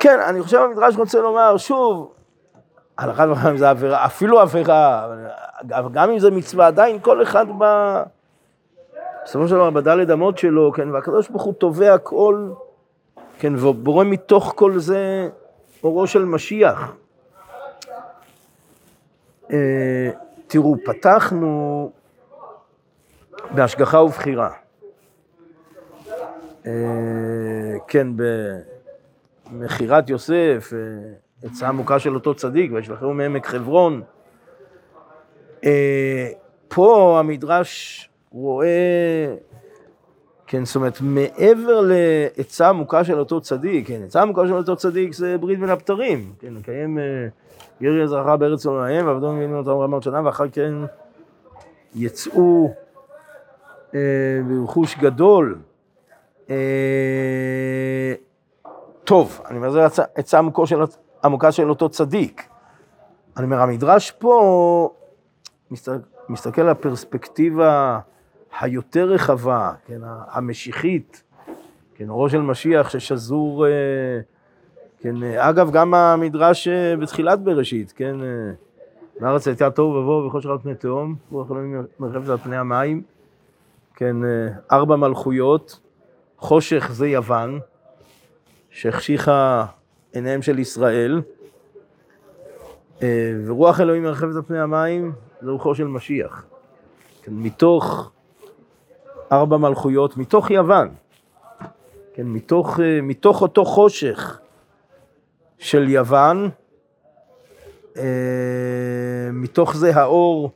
כן, 0.00 0.20
אני 0.20 0.42
חושב 0.42 0.58
המדרש 0.58 0.96
רוצה 0.96 1.20
לומר, 1.20 1.56
שוב, 1.56 2.12
על 2.96 3.10
אחת 3.10 3.28
וחיים 3.30 3.56
זה 3.56 3.70
עבירה, 3.70 4.06
אפילו 4.06 4.40
עבירה, 4.40 5.08
גם 5.92 6.10
אם 6.10 6.18
זה 6.18 6.30
מצווה, 6.30 6.66
עדיין 6.66 6.98
כל 7.00 7.22
אחד 7.22 7.46
ב... 7.58 7.64
בסופו 9.24 9.48
של 9.48 9.54
דבר 9.54 9.70
בדלת 9.70 10.10
אמות 10.10 10.38
שלו, 10.38 10.72
כן, 10.72 10.90
והקדוש 10.90 11.28
ברוך 11.28 11.42
הוא 11.42 11.54
תובע 11.54 11.98
כל, 11.98 12.50
כן, 13.38 13.52
ובורא 13.56 14.04
מתוך 14.04 14.52
כל 14.56 14.78
זה 14.78 15.28
אורו 15.84 16.06
של 16.06 16.24
משיח. 16.24 16.94
אה, 19.52 20.10
תראו, 20.46 20.76
פתחנו 20.84 21.90
בהשגחה 23.54 24.02
ובחירה. 24.02 24.50
אה, 26.66 26.72
כן, 27.88 28.08
במכירת 29.50 30.10
יוסף, 30.10 30.72
אה, 30.72 31.48
עצה 31.48 31.68
עמוקה 31.68 31.98
של 31.98 32.14
אותו 32.14 32.34
צדיק, 32.34 32.72
וישלחו 32.72 33.12
מעמק 33.12 33.46
חברון. 33.46 34.02
פה 36.68 37.16
המדרש 37.18 38.10
רואה, 38.30 39.34
כן, 40.52 40.64
זאת 40.64 40.76
אומרת, 40.76 40.98
מעבר 41.00 41.80
לעצה 41.80 42.68
עמוקה 42.68 43.04
של 43.04 43.18
אותו 43.18 43.40
צדיק, 43.40 43.88
כן, 43.88 44.00
עצה 44.04 44.22
עמוקה 44.22 44.46
של 44.46 44.54
אותו 44.54 44.76
צדיק 44.76 45.14
זה 45.14 45.38
ברית 45.38 45.60
בין 45.60 45.68
הבתרים, 45.68 46.32
כן, 46.38 46.54
לקיים 46.54 46.98
ירי 47.80 48.02
אזרחה 48.02 48.36
בארץ 48.36 48.66
עולמיהם, 48.66 49.06
ועבדו 49.06 49.32
מבינים 49.32 49.56
אותם 49.56 49.70
רמות 49.70 50.02
שנה, 50.02 50.20
ואחר 50.24 50.48
כן 50.48 50.74
יצאו 51.94 52.74
אה, 53.94 54.00
ברכוש 54.48 54.98
גדול. 54.98 55.58
אה, 56.50 58.14
טוב, 59.04 59.40
אני 59.46 59.56
אומר, 59.56 59.70
זו 59.70 59.80
עצה 60.14 60.38
עמוקה 60.38 60.66
של, 60.66 60.80
עמוקה 61.24 61.52
של 61.52 61.70
אותו 61.70 61.88
צדיק. 61.88 62.48
אני 63.36 63.44
אומר, 63.44 63.60
המדרש 63.60 64.10
פה 64.10 64.90
מסתכל 66.28 66.62
על 66.62 66.68
הפרספקטיבה 66.68 67.98
היותר 68.60 69.04
רחבה, 69.04 69.72
כן, 69.86 70.00
המשיחית, 70.30 71.22
כן, 71.94 72.08
אורו 72.08 72.30
של 72.30 72.40
משיח 72.40 72.90
ששזור, 72.90 73.66
אה, 73.66 73.70
כן, 75.00 75.22
אגב, 75.22 75.70
גם 75.70 75.94
המדרש 75.94 76.68
אה, 76.68 76.96
בתחילת 76.96 77.40
בראשית, 77.40 77.92
כן, 77.96 78.22
אה, 78.22 78.52
בארץ 79.20 79.48
הייתה 79.48 79.70
תוהו 79.70 79.88
ובוהו 79.88 80.26
וחושך 80.26 80.48
על 80.48 80.58
פני 80.58 80.74
תהום, 80.74 81.16
רוח 81.30 81.50
אלוהים 81.50 81.82
מרחבת 82.00 82.28
על 82.28 82.36
פני 82.36 82.56
המים, 82.56 83.02
כן, 83.96 84.16
ארבע 84.72 84.96
מלכויות, 84.96 85.80
חושך 86.38 86.90
זה 86.92 87.08
יוון, 87.08 87.58
שהחשיכה 88.70 89.66
עיניהם 90.12 90.42
של 90.42 90.58
ישראל, 90.58 91.22
ורוח 93.46 93.80
אלוהים 93.80 94.02
מרחבת 94.02 94.36
על 94.36 94.42
פני 94.42 94.60
המים, 94.60 95.12
זה 95.42 95.50
רוחו 95.50 95.74
של 95.74 95.86
משיח. 95.86 96.46
כן, 97.22 97.32
מתוך 97.34 98.12
ארבע 99.32 99.56
מלכויות, 99.56 100.16
מתוך 100.16 100.50
יוון, 100.50 100.88
כן, 102.14 102.26
מתוך, 102.26 102.80
מתוך 103.02 103.42
אותו 103.42 103.64
חושך 103.64 104.38
של 105.58 105.88
יוון, 105.88 106.50
מתוך 109.32 109.76
זה 109.76 109.96
האור, 109.96 110.50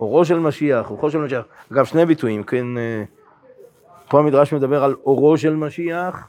אורו 0.00 0.24
של 0.24 0.38
משיח, 0.38 0.86
רוחו 0.86 1.10
של 1.10 1.18
משיח, 1.18 1.44
אגב 1.72 1.84
שני 1.84 2.06
ביטויים, 2.06 2.42
כן, 2.42 2.66
פה 4.08 4.18
המדרש 4.18 4.52
מדבר 4.52 4.84
על 4.84 4.94
אורו 5.04 5.38
של 5.38 5.54
משיח, 5.56 6.28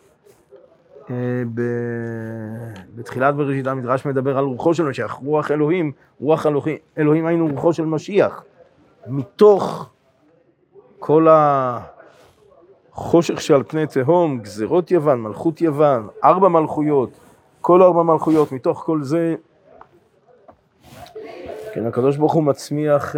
בתחילת 2.96 3.36
בראשית 3.36 3.68
המדרש 3.68 4.06
מדבר 4.06 4.38
על 4.38 4.44
רוחו 4.44 4.74
של 4.74 4.84
משיח, 4.84 5.12
רוח 5.12 5.52
אלוהים, 5.52 5.92
רוח 6.20 6.46
אלוהים, 6.46 6.78
אלוהים 6.98 7.26
היינו 7.26 7.48
רוחו 7.48 7.74
של 7.74 7.86
משיח. 7.86 8.44
מתוך 9.08 9.90
כל 11.06 11.28
החושך 12.92 13.42
שעל 13.42 13.64
פני 13.64 13.88
תהום, 13.88 14.40
גזרות 14.40 14.92
יוון, 14.92 15.22
מלכות 15.22 15.62
יוון, 15.62 16.08
ארבע 16.24 16.48
מלכויות, 16.48 17.10
כל 17.62 17.84
ארבע 17.84 18.04
מלכויות, 18.04 18.52
מתוך 18.52 18.84
כל 18.86 19.04
זה, 19.04 19.36
כן, 21.74 21.86
הקדוש 21.86 22.18
ברוך 22.18 22.34
הוא 22.34 22.44
מצמיח 22.44 23.16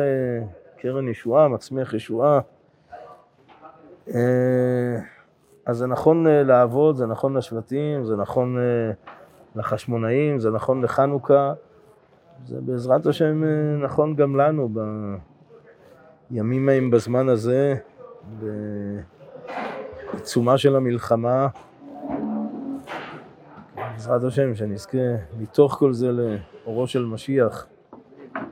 קרן 0.77 1.07
ישועה, 1.07 1.47
מצמיח 1.47 1.93
ישועה. 1.93 2.39
אז 5.65 5.77
זה 5.77 5.87
נכון 5.87 6.27
לעבוד, 6.27 6.95
זה 6.95 7.05
נכון 7.05 7.37
לשבטים, 7.37 8.05
זה 8.05 8.15
נכון 8.15 8.57
לחשמונאים, 9.55 10.39
זה 10.39 10.51
נכון 10.51 10.81
לחנוכה, 10.81 11.53
זה 12.45 12.61
בעזרת 12.61 13.05
השם 13.05 13.43
נכון 13.83 14.15
גם 14.15 14.35
לנו 14.35 14.69
בימים 16.29 16.69
ההם 16.69 16.91
בזמן 16.91 17.29
הזה, 17.29 17.75
בעיצומה 20.13 20.57
של 20.57 20.75
המלחמה. 20.75 21.47
בעזרת 23.75 24.23
השם, 24.23 24.55
שנזכה 24.55 24.97
מתוך 25.39 25.73
כל 25.73 25.93
זה 25.93 26.11
לאורו 26.11 26.87
של 26.87 27.05
משיח. 27.05 27.67